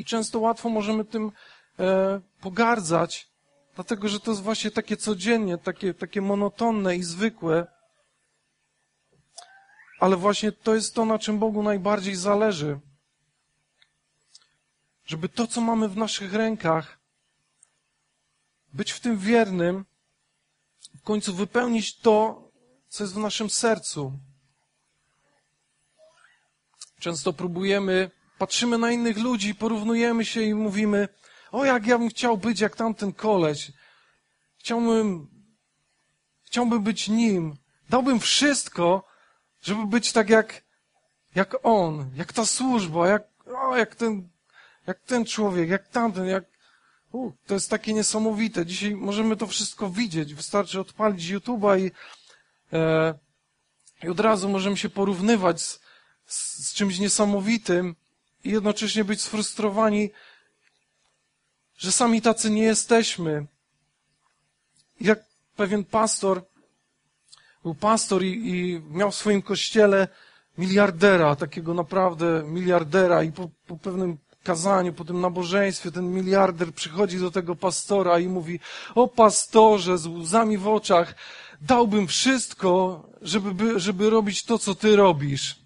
I 0.00 0.04
często 0.04 0.38
łatwo 0.38 0.68
możemy 0.68 1.04
tym 1.04 1.32
e, 1.78 2.20
pogardzać, 2.40 3.28
dlatego 3.74 4.08
że 4.08 4.20
to 4.20 4.30
jest 4.30 4.42
właśnie 4.42 4.70
takie 4.70 4.96
codziennie, 4.96 5.58
takie, 5.58 5.94
takie 5.94 6.20
monotonne 6.20 6.96
i 6.96 7.02
zwykłe. 7.02 7.66
Ale 9.98 10.16
właśnie 10.16 10.52
to 10.52 10.74
jest 10.74 10.94
to, 10.94 11.04
na 11.04 11.18
czym 11.18 11.38
Bogu 11.38 11.62
najbardziej 11.62 12.16
zależy. 12.16 12.80
Żeby 15.06 15.28
to, 15.28 15.46
co 15.46 15.60
mamy 15.60 15.88
w 15.88 15.96
naszych 15.96 16.32
rękach, 16.34 16.98
być 18.72 18.92
w 18.92 19.00
tym 19.00 19.18
wiernym, 19.18 19.84
w 20.94 21.02
końcu 21.02 21.34
wypełnić 21.34 21.98
to, 21.98 22.48
co 22.88 23.04
jest 23.04 23.14
w 23.14 23.18
naszym 23.18 23.50
sercu. 23.50 24.12
Często 26.98 27.32
próbujemy, 27.32 28.10
patrzymy 28.40 28.78
na 28.78 28.90
innych 28.90 29.18
ludzi, 29.18 29.54
porównujemy 29.54 30.24
się 30.24 30.42
i 30.42 30.54
mówimy, 30.54 31.08
o 31.52 31.64
jak 31.64 31.86
ja 31.86 31.98
bym 31.98 32.08
chciał 32.08 32.38
być 32.38 32.60
jak 32.60 32.76
tamten 32.76 33.12
koleś. 33.12 33.72
Chciałbym, 34.58 35.28
chciałbym 36.42 36.82
być 36.82 37.08
nim. 37.08 37.56
Dałbym 37.90 38.20
wszystko, 38.20 39.04
żeby 39.62 39.86
być 39.86 40.12
tak 40.12 40.30
jak, 40.30 40.62
jak 41.34 41.56
on, 41.62 42.10
jak 42.14 42.32
ta 42.32 42.46
służba, 42.46 43.08
jak, 43.08 43.22
o, 43.46 43.76
jak 43.76 43.94
ten, 43.94 44.28
jak 44.86 45.00
ten 45.00 45.24
człowiek, 45.24 45.68
jak 45.68 45.88
tamten, 45.88 46.26
jak, 46.26 46.44
u, 47.12 47.32
to 47.46 47.54
jest 47.54 47.70
takie 47.70 47.92
niesamowite. 47.92 48.66
Dzisiaj 48.66 48.94
możemy 48.94 49.36
to 49.36 49.46
wszystko 49.46 49.90
widzieć. 49.90 50.34
Wystarczy 50.34 50.80
odpalić 50.80 51.32
YouTube'a 51.32 51.80
i, 51.80 51.90
e, 52.72 53.14
i 54.02 54.08
od 54.08 54.20
razu 54.20 54.48
możemy 54.48 54.76
się 54.76 54.88
porównywać 54.88 55.62
z, 55.62 55.80
z, 56.26 56.68
z 56.68 56.74
czymś 56.74 56.98
niesamowitym 56.98 57.96
i 58.44 58.50
jednocześnie 58.50 59.04
być 59.04 59.22
sfrustrowani, 59.22 60.10
że 61.76 61.92
sami 61.92 62.22
tacy 62.22 62.50
nie 62.50 62.62
jesteśmy. 62.62 63.46
Jak 65.00 65.24
pewien 65.56 65.84
pastor, 65.84 66.42
był 67.62 67.74
pastor 67.74 68.24
i, 68.24 68.48
i 68.50 68.80
miał 68.90 69.10
w 69.10 69.14
swoim 69.14 69.42
kościele 69.42 70.08
miliardera, 70.58 71.36
takiego 71.36 71.74
naprawdę 71.74 72.42
miliardera 72.46 73.22
i 73.22 73.32
po, 73.32 73.50
po 73.66 73.76
pewnym 73.76 74.18
kazaniu, 74.42 74.92
po 74.92 75.04
tym 75.04 75.20
nabożeństwie 75.20 75.90
ten 75.90 76.12
miliarder 76.12 76.74
przychodzi 76.74 77.18
do 77.18 77.30
tego 77.30 77.56
pastora 77.56 78.18
i 78.18 78.28
mówi, 78.28 78.60
o 78.94 79.08
pastorze, 79.08 79.98
z 79.98 80.06
łzami 80.06 80.58
w 80.58 80.68
oczach, 80.68 81.14
dałbym 81.60 82.06
wszystko, 82.06 83.02
żeby, 83.22 83.80
żeby 83.80 84.10
robić 84.10 84.44
to, 84.44 84.58
co 84.58 84.74
ty 84.74 84.96
robisz. 84.96 85.60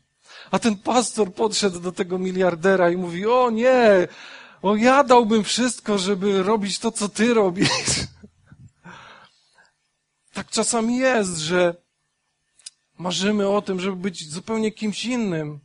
A 0.55 0.59
ten 0.59 0.77
pastor 0.77 1.35
podszedł 1.35 1.81
do 1.81 1.93
tego 1.93 2.19
miliardera 2.19 2.91
i 2.91 2.97
mówi, 2.97 3.27
o 3.27 3.51
nie, 3.51 4.09
o 4.63 4.77
ja 4.77 5.05
dałbym 5.05 5.45
wszystko, 5.45 5.99
żeby 5.99 6.43
robić 6.43 6.79
to, 6.79 6.93
co 6.93 7.09
ty 7.09 7.35
robisz. 7.35 7.71
Tak 10.33 10.51
czasami 10.51 10.97
jest, 10.97 11.39
że 11.39 11.75
marzymy 12.99 13.49
o 13.49 13.63
tym, 13.63 13.81
żeby 13.81 13.97
być 13.97 14.31
zupełnie 14.31 14.73
kimś 14.73 15.05
innym, 15.05 15.61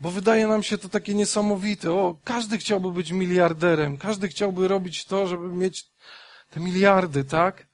bo 0.00 0.10
wydaje 0.10 0.46
nam 0.46 0.62
się 0.62 0.78
to 0.78 0.88
takie 0.88 1.14
niesamowite. 1.14 1.92
O, 1.92 2.16
każdy 2.24 2.58
chciałby 2.58 2.92
być 2.92 3.12
miliarderem, 3.12 3.98
każdy 3.98 4.28
chciałby 4.28 4.68
robić 4.68 5.04
to, 5.04 5.26
żeby 5.26 5.48
mieć 5.48 5.86
te 6.50 6.60
miliardy, 6.60 7.24
tak? 7.24 7.66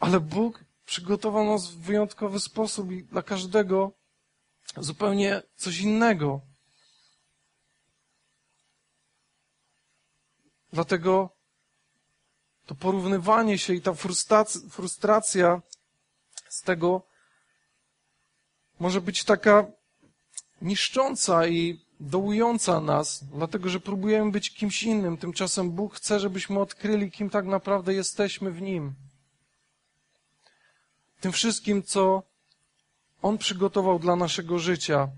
Ale 0.00 0.20
Bóg 0.20 0.64
przygotował 0.90 1.44
nas 1.44 1.70
w 1.70 1.78
wyjątkowy 1.78 2.40
sposób 2.40 2.92
i 2.92 3.04
dla 3.04 3.22
każdego 3.22 3.92
zupełnie 4.76 5.42
coś 5.56 5.78
innego. 5.78 6.40
Dlatego 10.72 11.36
to 12.66 12.74
porównywanie 12.74 13.58
się 13.58 13.74
i 13.74 13.82
ta 13.82 13.94
frustracja 14.70 15.62
z 16.48 16.62
tego 16.62 17.02
może 18.80 19.00
być 19.00 19.24
taka 19.24 19.66
niszcząca 20.62 21.46
i 21.46 21.84
dołująca 22.00 22.80
nas, 22.80 23.24
dlatego 23.24 23.68
że 23.68 23.80
próbujemy 23.80 24.30
być 24.30 24.54
kimś 24.54 24.82
innym. 24.82 25.16
Tymczasem 25.16 25.70
Bóg 25.70 25.94
chce, 25.94 26.20
żebyśmy 26.20 26.60
odkryli, 26.60 27.10
kim 27.10 27.30
tak 27.30 27.46
naprawdę 27.46 27.94
jesteśmy 27.94 28.50
w 28.50 28.62
Nim. 28.62 29.09
Tym 31.20 31.32
wszystkim, 31.32 31.82
co 31.82 32.22
On 33.22 33.38
przygotował 33.38 33.98
dla 33.98 34.16
naszego 34.16 34.58
życia. 34.58 35.08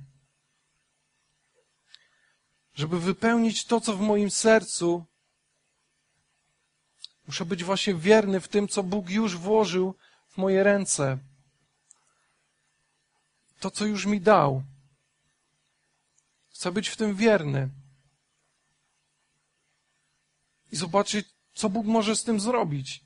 Żeby 2.75 3.01
wypełnić 3.01 3.65
to, 3.65 3.81
co 3.81 3.97
w 3.97 4.01
moim 4.01 4.31
sercu, 4.31 5.05
muszę 7.27 7.45
być 7.45 7.65
właśnie 7.65 7.95
wierny 7.95 8.41
w 8.41 8.49
tym, 8.49 8.69
co 8.69 8.83
Bóg 8.83 9.11
już 9.11 9.37
włożył 9.37 9.95
w 10.29 10.37
moje 10.37 10.63
ręce. 10.63 11.19
To, 13.61 13.71
co 13.71 13.87
już 13.87 14.07
mi 14.07 14.21
dał. 14.21 14.63
Chcę 16.51 16.73
być 16.73 16.89
w 16.89 16.97
tym 16.97 17.17
wierny. 17.17 17.69
I 20.73 20.77
zobaczyć, 20.77 21.29
co 21.55 21.69
Bóg 21.69 21.87
może 21.87 22.17
z 22.17 22.25
tym 22.25 22.41
zrobić. 22.41 23.05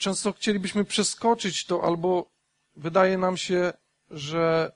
Często 0.00 0.32
chcielibyśmy 0.32 0.84
przeskoczyć 0.84 1.64
to, 1.64 1.84
albo 1.84 2.30
wydaje 2.76 3.18
nam 3.18 3.36
się, 3.36 3.72
że, 4.10 4.72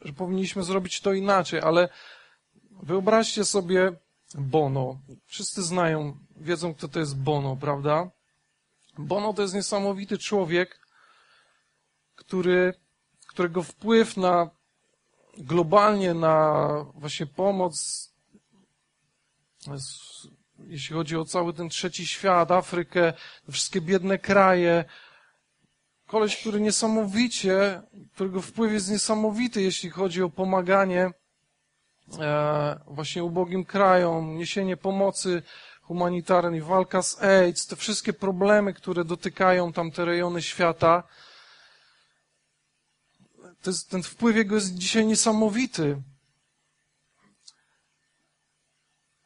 że 0.00 0.12
powinniśmy 0.12 0.62
zrobić 0.62 1.00
to 1.00 1.12
inaczej, 1.12 1.60
ale 1.60 1.88
wyobraźcie 2.70 3.44
sobie 3.44 3.92
Bono. 4.34 4.98
Wszyscy 5.26 5.62
znają, 5.62 6.18
wiedzą, 6.36 6.74
kto 6.74 6.88
to 6.88 7.00
jest 7.00 7.16
Bono, 7.16 7.56
prawda? 7.56 8.10
Bono 8.98 9.32
to 9.32 9.42
jest 9.42 9.54
niesamowity 9.54 10.18
człowiek, 10.18 10.86
który, 12.14 12.74
którego 13.26 13.62
wpływ 13.62 14.16
na 14.16 14.50
globalnie 15.38 16.14
na 16.14 16.68
właśnie 16.94 17.26
pomoc, 17.26 18.08
jeśli 20.58 20.94
chodzi 20.94 21.16
o 21.16 21.24
cały 21.24 21.52
ten 21.54 21.68
trzeci 21.68 22.06
świat, 22.06 22.50
Afrykę, 22.50 23.12
wszystkie 23.50 23.80
biedne 23.80 24.18
kraje, 24.18 24.84
koleś, 26.06 26.36
który 26.36 26.60
niesamowicie, 26.60 27.82
którego 28.14 28.42
wpływ 28.42 28.72
jest 28.72 28.90
niesamowity, 28.90 29.62
jeśli 29.62 29.90
chodzi 29.90 30.22
o 30.22 30.30
pomaganie 30.30 31.10
e, 32.20 32.80
właśnie 32.86 33.24
ubogim 33.24 33.64
krajom, 33.64 34.36
niesienie 34.36 34.76
pomocy 34.76 35.42
humanitarnej, 35.82 36.60
walka 36.60 37.02
z 37.02 37.22
AIDS, 37.22 37.66
te 37.66 37.76
wszystkie 37.76 38.12
problemy, 38.12 38.74
które 38.74 39.04
dotykają 39.04 39.72
tamte 39.72 40.04
rejony 40.04 40.42
świata, 40.42 41.02
ten 43.88 44.02
wpływ 44.02 44.36
jego 44.36 44.54
jest 44.54 44.74
dzisiaj 44.74 45.06
niesamowity. 45.06 46.02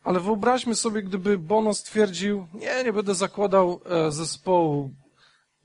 Ale 0.05 0.21
wyobraźmy 0.21 0.75
sobie, 0.75 1.03
gdyby 1.03 1.39
Bono 1.39 1.75
stwierdził, 1.75 2.47
nie, 2.55 2.85
nie 2.85 2.93
będę 2.93 3.15
zakładał 3.15 3.81
e, 3.85 4.13
zespołu. 4.13 4.91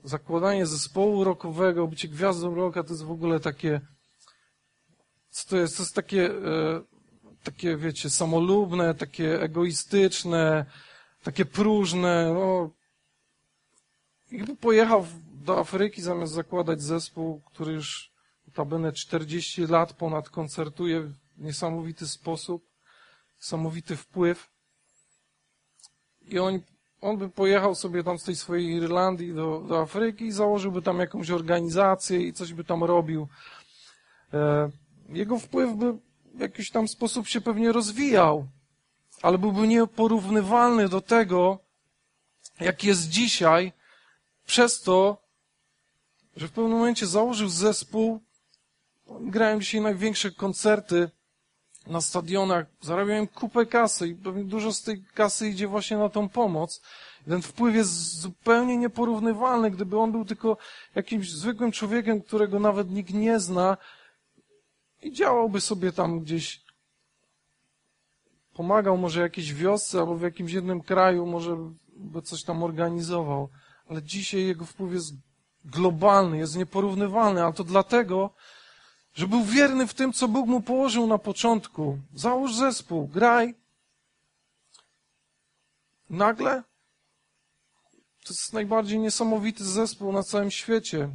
Zakładanie 0.04 0.66
zespołu 0.66 1.24
rockowego, 1.24 1.88
bycie 1.88 2.08
gwiazdą 2.08 2.56
rocka, 2.56 2.84
to 2.84 2.90
jest 2.90 3.04
w 3.04 3.12
ogóle 3.12 3.40
takie, 3.40 3.82
co 5.30 5.50
to 5.50 5.58
jest? 5.58 5.78
To 5.78 5.84
jest 5.84 5.96
takie, 5.96 6.26
e, 6.26 6.82
takie, 7.44 7.78
wiecie, 7.78 8.10
samolubne, 8.10 8.96
takie 8.96 9.42
egoistyczne, 9.42 10.66
takie 11.24 11.46
próżne, 11.46 12.34
no. 12.34 12.70
I 14.32 14.38
gdyby 14.38 14.56
pojechał 14.56 15.06
do 15.46 15.60
Afryki 15.60 16.02
zamiast 16.02 16.34
zakładać 16.34 16.82
zespół, 16.82 17.42
który 17.42 17.74
już 17.74 18.12
notabene 18.48 18.92
40 18.92 19.68
lat 19.68 19.94
ponad 19.94 20.30
koncertuje 20.30 21.02
w 21.02 21.14
niesamowity 21.38 22.08
sposób, 22.08 22.73
niesamowity 23.44 23.96
wpływ. 23.96 24.50
I 26.28 26.40
on, 26.40 26.60
on 27.02 27.18
by 27.18 27.30
pojechał 27.30 27.76
sobie 27.76 28.04
tam 28.04 28.20
z 28.20 28.24
tej 28.24 28.36
swojej 28.36 28.76
Irlandii 28.76 29.34
do, 29.34 29.66
do 29.68 29.82
Afryki 29.82 30.26
i 30.26 30.32
założyłby 30.32 30.82
tam 30.82 31.00
jakąś 31.00 31.30
organizację 31.30 32.28
i 32.28 32.34
coś 32.34 32.54
by 32.54 32.64
tam 32.64 32.84
robił. 32.84 33.28
E, 34.34 34.70
jego 35.10 35.40
wpływ 35.40 35.76
by 35.76 35.94
w 36.34 36.40
jakiś 36.40 36.72
tam 36.72 36.88
sposób 36.88 37.28
się 37.28 37.42
pewnie 37.42 37.72
rozwijał, 37.72 38.48
ale 39.22 39.38
byłby 39.38 39.68
nieporównywalny 39.68 40.90
do 40.90 41.02
tego, 41.02 41.60
jak 42.60 42.84
jest 42.84 43.10
dzisiaj, 43.10 43.74
przez 44.46 44.82
to, 44.82 45.18
że 46.36 46.48
w 46.48 46.52
pewnym 46.52 46.72
momencie 46.72 47.08
założył 47.08 47.50
zespół, 47.50 48.20
grają 49.22 49.60
dzisiaj 49.60 49.82
największe 49.82 50.32
koncerty 50.32 51.10
na 51.88 52.02
stadionach, 52.02 52.66
zarabiają 52.82 53.28
kupę 53.28 53.66
kasy 53.66 54.08
i 54.08 54.16
pewnie 54.16 54.44
dużo 54.44 54.74
z 54.74 54.84
tej 54.84 55.04
kasy 55.14 55.50
idzie 55.50 55.68
właśnie 55.68 55.98
na 55.98 56.10
tą 56.10 56.30
pomoc. 56.30 56.82
Ten 57.28 57.42
wpływ 57.42 57.76
jest 57.76 58.20
zupełnie 58.20 58.78
nieporównywalny. 58.78 59.72
Gdyby 59.72 60.00
on 60.00 60.12
był 60.12 60.26
tylko 60.26 60.58
jakimś 60.96 61.32
zwykłym 61.32 61.72
człowiekiem, 61.72 62.22
którego 62.22 62.60
nawet 62.60 62.92
nikt 62.92 63.14
nie 63.14 63.40
zna 63.40 63.78
i 65.02 65.12
działałby 65.12 65.62
sobie 65.62 65.92
tam 65.92 66.20
gdzieś, 66.20 66.62
pomagał 68.54 68.98
może 68.98 69.22
jakiejś 69.22 69.54
wiosce 69.54 70.00
albo 70.00 70.16
w 70.16 70.22
jakimś 70.22 70.52
jednym 70.52 70.82
kraju, 70.82 71.26
może 71.26 71.58
by 71.88 72.22
coś 72.22 72.44
tam 72.44 72.64
organizował. 72.64 73.50
Ale 73.90 74.04
dzisiaj 74.04 74.46
jego 74.46 74.66
wpływ 74.66 74.94
jest 74.94 75.14
globalny, 75.66 76.38
jest 76.38 76.58
nieporównywalny, 76.58 77.44
ale 77.44 77.54
to 77.54 77.64
dlatego, 77.64 78.34
że 79.14 79.28
był 79.28 79.44
wierny 79.44 79.88
w 79.88 79.94
tym, 79.94 80.14
co 80.14 80.28
Bóg 80.28 80.48
mu 80.48 80.62
położył 80.62 81.08
na 81.08 81.18
początku. 81.18 82.00
Załóż 82.14 82.56
zespół, 82.56 83.08
graj. 83.08 83.56
Nagle 86.10 86.64
to 88.24 88.34
jest 88.34 88.54
najbardziej 88.54 89.00
niesamowity 89.00 89.64
zespół 89.64 90.12
na 90.12 90.24
całym 90.24 90.52
świecie, 90.52 91.10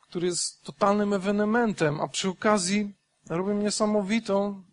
który 0.00 0.26
jest 0.26 0.62
totalnym 0.62 1.12
ewenementem, 1.12 2.00
a 2.00 2.08
przy 2.08 2.28
okazji 2.28 2.94
robią 3.28 3.54
niesamowitą 3.54 4.64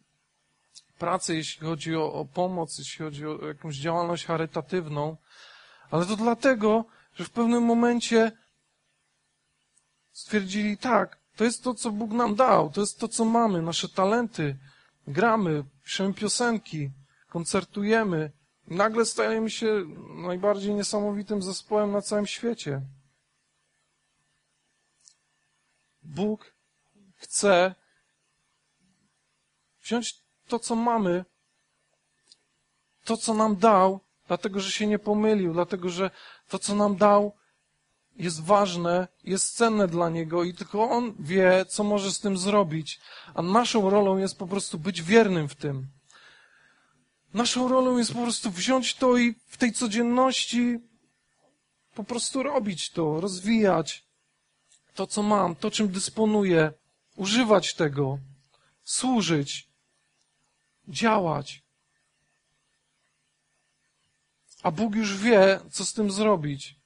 pracę, 0.99 1.35
jeśli 1.35 1.67
chodzi 1.67 1.95
o, 1.95 2.13
o 2.13 2.25
pomoc, 2.25 2.79
jeśli 2.79 3.05
chodzi 3.05 3.27
o 3.27 3.47
jakąś 3.47 3.75
działalność 3.75 4.25
charytatywną. 4.25 5.17
Ale 5.91 6.05
to 6.05 6.15
dlatego, 6.15 6.85
że 7.15 7.25
w 7.25 7.29
pewnym 7.29 7.63
momencie 7.63 8.31
stwierdzili, 10.17 10.77
tak, 10.77 11.17
to 11.35 11.43
jest 11.43 11.63
to, 11.63 11.73
co 11.73 11.91
Bóg 11.91 12.11
nam 12.11 12.35
dał, 12.35 12.69
to 12.69 12.81
jest 12.81 12.99
to, 12.99 13.07
co 13.07 13.25
mamy, 13.25 13.61
nasze 13.61 13.89
talenty. 13.89 14.57
Gramy, 15.07 15.63
piszemy 15.83 16.13
piosenki, 16.13 16.91
koncertujemy. 17.29 18.31
Nagle 18.67 19.05
stajemy 19.05 19.49
się 19.49 19.85
najbardziej 20.15 20.73
niesamowitym 20.73 21.41
zespołem 21.41 21.91
na 21.91 22.01
całym 22.01 22.27
świecie. 22.27 22.81
Bóg 26.03 26.53
chce 27.15 27.75
wziąć 29.83 30.21
to, 30.47 30.59
co 30.59 30.75
mamy, 30.75 31.25
to, 33.03 33.17
co 33.17 33.33
nam 33.33 33.55
dał, 33.55 33.99
dlatego, 34.27 34.59
że 34.59 34.71
się 34.71 34.87
nie 34.87 34.99
pomylił, 34.99 35.53
dlatego, 35.53 35.89
że 35.89 36.11
to, 36.47 36.59
co 36.59 36.75
nam 36.75 36.95
dał, 36.95 37.35
jest 38.17 38.43
ważne, 38.43 39.07
jest 39.23 39.55
cenne 39.55 39.87
dla 39.87 40.09
Niego 40.09 40.43
i 40.43 40.53
tylko 40.53 40.89
On 40.89 41.15
wie, 41.19 41.65
co 41.69 41.83
może 41.83 42.11
z 42.11 42.19
tym 42.19 42.37
zrobić. 42.37 42.99
A 43.33 43.41
naszą 43.41 43.89
rolą 43.89 44.17
jest 44.17 44.37
po 44.37 44.47
prostu 44.47 44.79
być 44.79 45.03
wiernym 45.03 45.47
w 45.47 45.55
tym. 45.55 45.87
Naszą 47.33 47.67
rolą 47.67 47.97
jest 47.97 48.13
po 48.13 48.21
prostu 48.21 48.51
wziąć 48.51 48.95
to 48.95 49.17
i 49.17 49.35
w 49.47 49.57
tej 49.57 49.73
codzienności 49.73 50.79
po 51.95 52.03
prostu 52.03 52.43
robić 52.43 52.89
to, 52.89 53.21
rozwijać 53.21 54.07
to, 54.95 55.07
co 55.07 55.23
mam, 55.23 55.55
to, 55.55 55.71
czym 55.71 55.87
dysponuję, 55.87 56.71
używać 57.15 57.73
tego, 57.73 58.19
służyć, 58.83 59.69
działać. 60.87 61.63
A 64.63 64.71
Bóg 64.71 64.95
już 64.95 65.17
wie, 65.17 65.59
co 65.71 65.85
z 65.85 65.93
tym 65.93 66.11
zrobić 66.11 66.76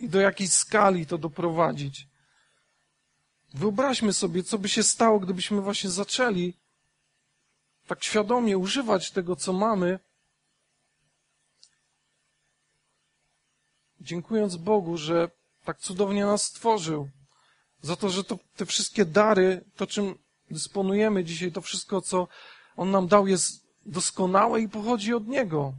i 0.00 0.08
do 0.08 0.20
jakiej 0.20 0.48
skali 0.48 1.06
to 1.06 1.18
doprowadzić. 1.18 2.08
Wyobraźmy 3.54 4.12
sobie, 4.12 4.42
co 4.42 4.58
by 4.58 4.68
się 4.68 4.82
stało, 4.82 5.20
gdybyśmy 5.20 5.60
właśnie 5.60 5.90
zaczęli 5.90 6.54
tak 7.86 8.04
świadomie 8.04 8.58
używać 8.58 9.10
tego, 9.10 9.36
co 9.36 9.52
mamy, 9.52 9.98
dziękując 14.00 14.56
Bogu, 14.56 14.96
że 14.96 15.30
tak 15.64 15.78
cudownie 15.78 16.24
nas 16.24 16.42
stworzył, 16.42 17.10
za 17.82 17.96
to, 17.96 18.08
że 18.08 18.24
to, 18.24 18.38
te 18.56 18.66
wszystkie 18.66 19.04
dary, 19.04 19.64
to 19.76 19.86
czym 19.86 20.18
dysponujemy 20.50 21.24
dzisiaj, 21.24 21.52
to 21.52 21.60
wszystko, 21.60 22.00
co 22.00 22.28
On 22.76 22.90
nam 22.90 23.08
dał, 23.08 23.26
jest 23.26 23.66
doskonałe 23.86 24.60
i 24.60 24.68
pochodzi 24.68 25.14
od 25.14 25.26
Niego. 25.26 25.72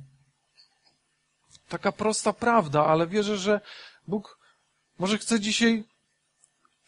Taka 1.68 1.92
prosta 1.92 2.34
prawda, 2.34 2.86
ale 2.86 3.08
wierzę, 3.08 3.38
że 3.38 3.62
Bóg 4.08 4.40
może 5.00 5.18
chce 5.18 5.40
dzisiaj 5.40 5.84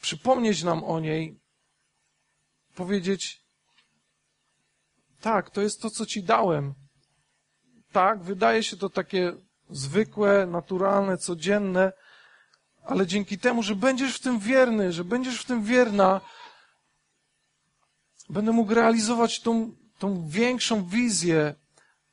przypomnieć 0.02 0.64
nam 0.64 0.84
o 0.84 1.00
niej, 1.00 1.40
powiedzieć, 2.76 3.42
tak, 5.22 5.50
to 5.50 5.62
jest 5.62 5.82
to, 5.82 5.90
co 5.90 6.06
Ci 6.06 6.24
dałem. 6.24 6.74
Tak, 7.92 8.24
wydaje 8.24 8.64
się 8.64 8.78
to 8.78 8.90
takie 8.90 9.34
zwykłe, 9.70 10.46
naturalne, 10.46 11.18
codzienne, 11.18 11.94
ale 12.86 13.08
dzięki 13.08 13.40
temu, 13.40 13.64
że 13.64 13.76
będziesz 13.76 14.16
w 14.16 14.20
tym 14.20 14.40
wierny, 14.40 14.92
że 14.92 15.04
będziesz 15.04 15.42
w 15.42 15.46
tym 15.46 15.64
wierna, 15.64 16.22
będę 18.30 18.52
mógł 18.52 18.74
realizować 18.74 19.40
tą, 19.40 19.76
tą 20.00 20.28
większą 20.28 20.86
wizję, 20.86 21.56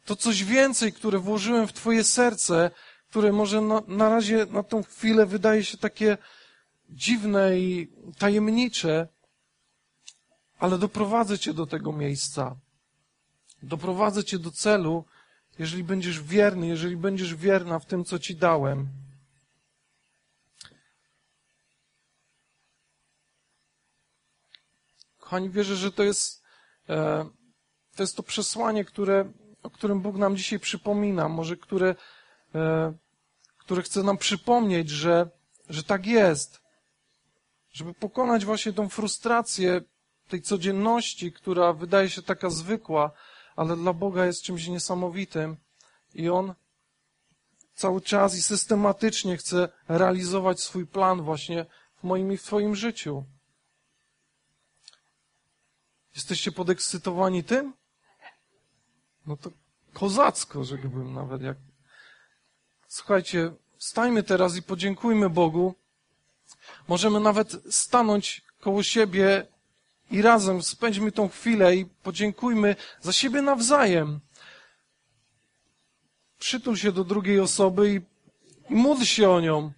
to 0.04 0.16
coś 0.16 0.44
więcej, 0.44 0.92
które 0.92 1.18
włożyłem 1.18 1.66
w 1.66 1.72
Twoje 1.72 2.04
serce, 2.04 2.70
które 3.10 3.32
może 3.32 3.60
na, 3.60 3.82
na 3.88 4.08
razie, 4.08 4.46
na 4.46 4.62
tą 4.62 4.82
chwilę 4.82 5.26
wydaje 5.26 5.64
się 5.64 5.78
takie 5.78 6.18
dziwne 6.88 7.58
i 7.58 7.92
tajemnicze, 8.18 9.08
ale 10.58 10.78
doprowadzę 10.78 11.38
Cię 11.38 11.54
do 11.54 11.66
tego 11.66 11.92
miejsca. 11.92 12.56
Doprowadzę 13.62 14.24
Cię 14.24 14.38
do 14.38 14.50
celu, 14.50 15.04
jeżeli 15.58 15.84
będziesz 15.84 16.22
wierny, 16.22 16.66
jeżeli 16.66 16.96
będziesz 16.96 17.34
wierna 17.34 17.78
w 17.78 17.86
tym, 17.86 18.04
co 18.04 18.18
Ci 18.18 18.36
dałem. 18.36 18.88
Kochani, 25.18 25.50
wierzę, 25.50 25.76
że 25.76 25.92
to 25.92 26.02
jest, 26.02 26.42
e, 26.88 27.26
to 27.96 28.02
jest 28.02 28.16
to 28.16 28.22
przesłanie, 28.22 28.84
które, 28.84 29.32
o 29.62 29.70
którym 29.70 30.00
Bóg 30.00 30.16
nam 30.16 30.36
dzisiaj 30.36 30.58
przypomina, 30.58 31.28
może 31.28 31.56
które 31.56 31.94
który 33.58 33.82
chce 33.82 34.02
nam 34.02 34.18
przypomnieć, 34.18 34.90
że, 34.90 35.30
że 35.68 35.82
tak 35.82 36.06
jest. 36.06 36.60
Żeby 37.72 37.94
pokonać 37.94 38.44
właśnie 38.44 38.72
tą 38.72 38.88
frustrację 38.88 39.80
tej 40.28 40.42
codzienności, 40.42 41.32
która 41.32 41.72
wydaje 41.72 42.10
się 42.10 42.22
taka 42.22 42.50
zwykła, 42.50 43.10
ale 43.56 43.76
dla 43.76 43.92
Boga 43.92 44.26
jest 44.26 44.42
czymś 44.42 44.66
niesamowitym 44.66 45.56
i 46.14 46.28
On 46.28 46.54
cały 47.74 48.00
czas 48.00 48.36
i 48.36 48.42
systematycznie 48.42 49.36
chce 49.36 49.68
realizować 49.88 50.60
swój 50.60 50.86
plan 50.86 51.22
właśnie 51.22 51.66
w 51.96 52.04
moim 52.04 52.32
i 52.32 52.36
w 52.36 52.42
Twoim 52.42 52.76
życiu. 52.76 53.24
Jesteście 56.14 56.52
podekscytowani 56.52 57.44
tym? 57.44 57.72
No 59.26 59.36
to 59.36 59.50
kozacko, 59.92 60.64
rzekłbym 60.64 61.14
nawet, 61.14 61.42
jak 61.42 61.56
Słuchajcie, 62.92 63.53
stajmy 63.79 64.22
teraz 64.22 64.57
i 64.57 64.62
podziękujmy 64.62 65.31
Bogu 65.31 65.74
Możemy 66.88 67.20
nawet 67.20 67.57
stanąć 67.70 68.42
koło 68.61 68.83
siebie 68.83 69.46
i 70.11 70.22
razem 70.22 70.62
spędźmy 70.62 71.12
tą 71.12 71.29
chwilę 71.29 71.76
i 71.76 71.87
podziękujmy 71.87 72.76
za 73.00 73.12
siebie 73.12 73.42
nawzajem. 73.42 74.20
Przytul 76.38 76.76
się 76.76 76.92
do 76.92 77.05
drugiej 77.05 77.40
osoby 77.40 77.94
i, 77.94 78.00
i 78.72 78.74
módl 78.74 79.05
się 79.05 79.31
o 79.31 79.40
nią. 79.40 79.72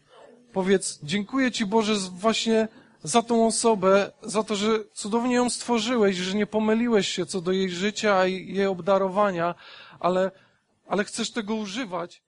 Powiedz, 0.53 0.99
dziękuję 1.03 1.53
Ci 1.53 1.67
Boże 1.67 1.95
właśnie 1.95 2.69
za 3.03 3.23
tą 3.23 3.47
osobę, 3.47 4.13
za 4.23 4.43
to, 4.43 4.57
że 4.57 4.85
cudownie 4.93 5.35
ją 5.35 5.51
stworzyłeś, 5.51 6.17
że 6.17 6.37
nie 6.37 6.47
pomyliłeś 6.47 7.09
się 7.09 7.27
co 7.27 7.41
do 7.41 7.53
jej 7.53 7.71
życia 7.71 8.27
i 8.27 8.55
jej 8.55 8.67
obdarowania, 8.67 9.55
ale, 10.01 10.31
ale 10.87 11.05
chcesz 11.05 11.31
tego 11.31 11.55
używać 11.55 12.23